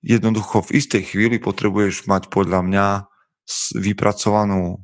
[0.00, 2.86] jednoducho v istej chvíli potrebuješ mať podľa mňa
[3.76, 4.80] vypracovanú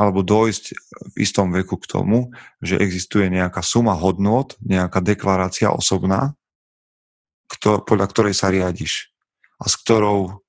[0.00, 0.64] alebo dojsť
[1.12, 2.32] v istom veku k tomu,
[2.64, 6.32] že existuje nejaká suma hodnot, nejaká deklarácia osobná,
[7.60, 9.12] podľa ktorej sa riadiš
[9.60, 10.40] a s ktorou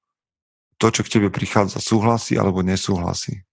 [0.79, 3.43] to, čo k tebe prichádza, súhlasí alebo nesúhlasí.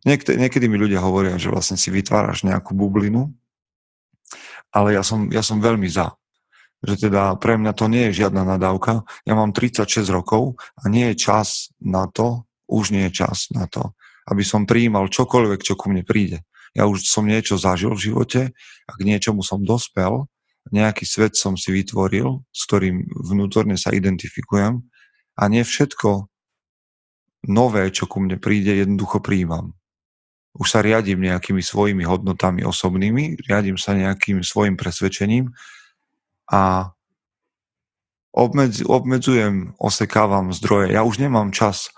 [0.00, 3.36] Niekde, niekedy mi ľudia hovoria, že vlastne si vytváraš nejakú bublinu,
[4.72, 6.16] ale ja som, ja som veľmi za.
[6.80, 9.04] Že teda pre mňa to nie je žiadna nadávka.
[9.28, 13.68] Ja mám 36 rokov a nie je čas na to, už nie je čas na
[13.68, 13.92] to,
[14.30, 16.40] aby som prijímal čokoľvek, čo ku mne príde.
[16.72, 18.42] Ja už som niečo zažil v živote
[18.86, 20.30] a k niečomu som dospel,
[20.70, 24.80] nejaký svet som si vytvoril, s ktorým vnútorne sa identifikujem
[25.34, 26.30] a nie všetko
[27.50, 29.74] nové, čo ku mne príde, jednoducho príjmam.
[30.56, 35.54] Už sa riadím nejakými svojimi hodnotami osobnými, riadím sa nejakým svojim presvedčením
[36.50, 36.90] a
[38.34, 40.94] obmedz, obmedzujem, osekávam zdroje.
[40.94, 41.94] Ja už nemám čas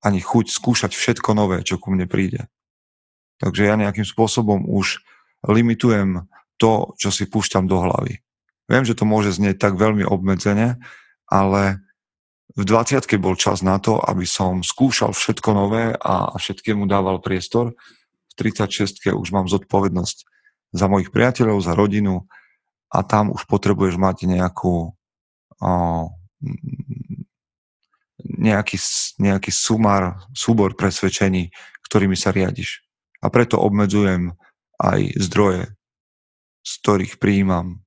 [0.00, 2.46] ani chuť skúšať všetko nové, čo ku mne príde.
[3.42, 5.02] Takže ja nejakým spôsobom už
[5.48, 6.28] limitujem
[6.60, 8.20] to, čo si púšťam do hlavy.
[8.70, 10.78] Viem, že to môže znieť tak veľmi obmedzene,
[11.26, 11.82] ale
[12.50, 17.78] v 20 bol čas na to, aby som skúšal všetko nové a všetkému dával priestor.
[18.30, 20.18] V 36 už mám zodpovednosť
[20.74, 22.26] za mojich priateľov, za rodinu
[22.90, 24.94] a tam už potrebuješ mať nejakú
[25.62, 25.70] o,
[28.18, 28.78] nejaký,
[29.22, 31.54] nejaký sumár, súbor presvedčení,
[31.86, 32.82] ktorými sa riadiš.
[33.22, 34.34] A preto obmedzujem
[34.80, 35.62] aj zdroje,
[36.66, 37.84] z ktorých prijímam.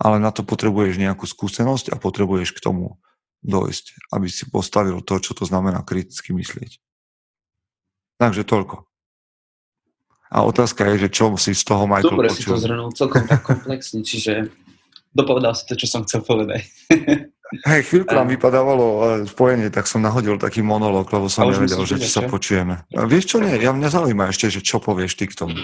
[0.00, 2.98] Ale na to potrebuješ nejakú skúsenosť a potrebuješ k tomu
[3.44, 6.80] dojsť, aby si postavil to, čo to znamená kriticky myslieť.
[8.16, 8.88] Takže toľko.
[10.34, 12.40] A otázka je, že čo si z toho Michael Dobre počul.
[12.40, 14.50] si to zhrnul celkom tak komplexne, čiže
[15.14, 16.64] dopovedal si to, čo som chcel povedať.
[17.70, 18.84] Hej, chvíľku nám vypadávalo
[19.30, 22.82] spojenie, tak som nahodil taký monolog, lebo som nevedel, že či sa počujeme.
[22.90, 25.54] A vieš čo, nie, ja mňa zaujíma ešte, že čo povieš ty k tomu.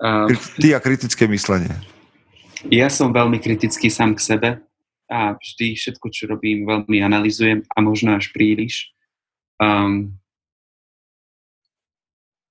[0.00, 1.76] Uh, ty a kritické myslenie.
[2.72, 4.48] Ja som veľmi kritický sám k sebe
[5.10, 8.92] a vždy všetko, čo robím, veľmi analizujem a možno až príliš.
[9.60, 10.16] Um,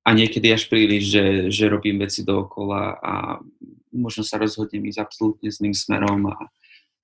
[0.04, 3.14] a niekedy až príliš, že, že robím veci dookola a
[3.96, 6.52] možno sa rozhodnem ísť absolútne zlým smerom a,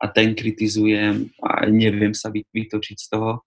[0.04, 3.41] a ten kritizujem a neviem sa vytočiť z toho.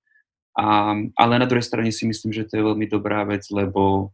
[0.56, 4.12] A, ale na druhej strane si myslím, že to je veľmi dobrá vec, lebo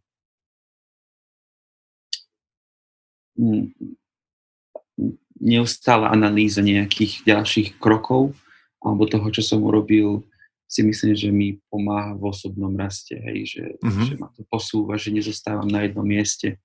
[5.39, 8.35] neustála analýza nejakých ďalších krokov
[8.79, 10.23] alebo toho, čo som urobil,
[10.69, 14.05] si myslím, že mi pomáha v osobnom raste, hej, že, mm-hmm.
[14.05, 16.61] že ma to posúva, že nezostávam na jednom mieste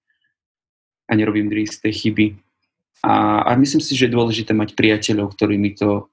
[1.07, 2.35] a nerobím isté chyby.
[2.99, 6.11] A, a myslím si, že je dôležité mať priateľov, ktorí mi to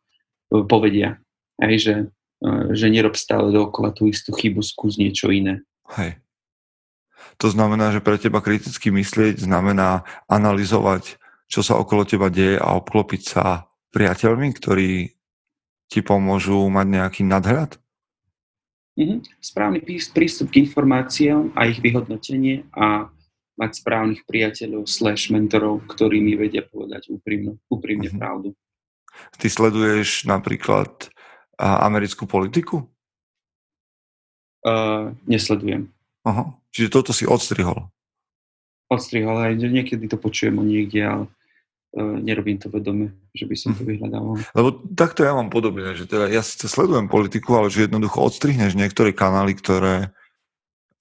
[0.55, 1.19] e, povedia.
[1.59, 1.95] Hej, že,
[2.43, 5.67] e, že nerob stále dookola tú istú chybu, skús niečo iné.
[5.99, 6.19] Hej.
[7.43, 11.19] To znamená, že pre teba kriticky myslieť znamená analyzovať
[11.51, 15.11] čo sa okolo teba deje a obklopiť sa priateľmi, ktorí
[15.91, 17.75] ti pomôžu mať nejaký nadhľad?
[18.95, 19.19] Mm-hmm.
[19.43, 19.83] Správny
[20.15, 23.11] prístup k informáciám a ich vyhodnotenie a
[23.59, 28.23] mať správnych priateľov slash mentorov, ktorí mi vedia povedať úprimno, úprimne mm-hmm.
[28.23, 28.55] pravdu.
[29.37, 31.11] Ty sleduješ napríklad
[31.59, 32.87] americkú politiku?
[34.63, 35.91] Uh, nesledujem.
[36.23, 36.55] Aha.
[36.71, 37.91] Čiže toto si odstrihol?
[38.87, 41.25] Odstrihol, aj niekedy to počujem o niekde, ale
[41.97, 43.89] nerobím to vedome, že by som to mhm.
[43.91, 44.35] vyhľadával.
[44.55, 48.79] Lebo takto ja mám podobne, že teda ja síce sledujem politiku, ale že jednoducho odstrihneš
[48.79, 50.15] niektoré kanály, ktoré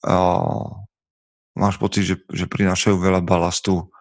[0.05, 0.65] uh,
[1.53, 3.93] máš pocit, že, že prinášajú veľa balastu.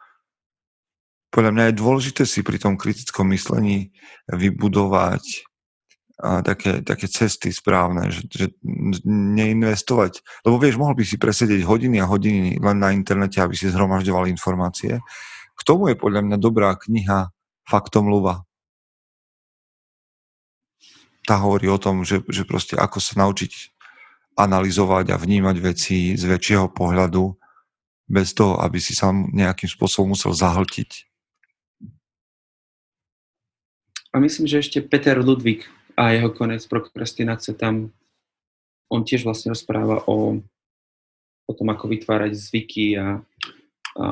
[1.28, 3.92] Podľa mňa je dôležité si pri tom kritickom myslení
[4.32, 5.44] vybudovať
[6.18, 8.46] a také, také cesty správne, že, že
[9.06, 10.18] neinvestovať.
[10.42, 14.26] Lebo vieš, mohol by si presedieť hodiny a hodiny len na internete, aby si zhromažďoval
[14.26, 14.98] informácie,
[15.58, 17.34] k tomu je podľa mňa dobrá kniha
[17.66, 18.46] Faktom Luva.
[21.26, 23.76] Tá hovorí o tom, že, že proste ako sa naučiť
[24.38, 27.34] analyzovať a vnímať veci z väčšieho pohľadu
[28.08, 31.04] bez toho, aby si sa nejakým spôsobom musel zahltiť.
[34.14, 37.92] A myslím, že ešte Peter Ludvík a jeho konec prokrastinácie tam
[38.88, 40.40] on tiež vlastne rozpráva o,
[41.44, 43.20] o tom, ako vytvárať zvyky a,
[44.00, 44.04] a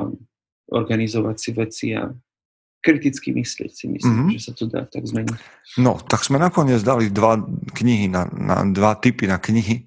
[0.70, 2.10] organizovať si veci a
[2.82, 4.34] kriticky myslieť si myslím, mm-hmm.
[4.38, 5.38] že sa to dá tak zmeniť.
[5.82, 7.42] No, tak sme nakoniec dali dva
[7.74, 9.86] knihy, na, na dva typy na knihy,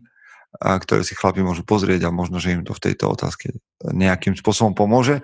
[0.60, 3.54] a ktoré si chlapi môžu pozrieť a možno, že im to v tejto otázke
[3.86, 5.22] nejakým spôsobom pomôže.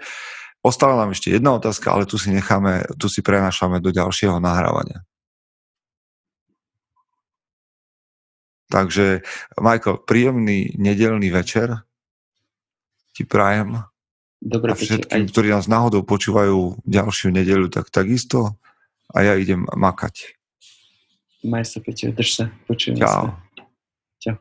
[0.61, 5.01] Ostala nám ešte jedna otázka, ale tu si necháme, tu si prenašame do ďalšieho nahrávania.
[8.69, 9.21] Takže,
[9.61, 11.85] Michael, príjemný nedelný večer
[13.13, 13.85] ti prajem.
[14.45, 15.29] Dobre, a všetkým, aj...
[15.33, 18.53] ktorí nás náhodou počúvajú ďalšiu nedeľu, tak takisto
[19.09, 20.37] a ja idem makať.
[21.41, 23.09] Maj sa, Peťo, drž sa, počujeme Čau.
[23.09, 23.21] sa.
[24.21, 24.35] Čau.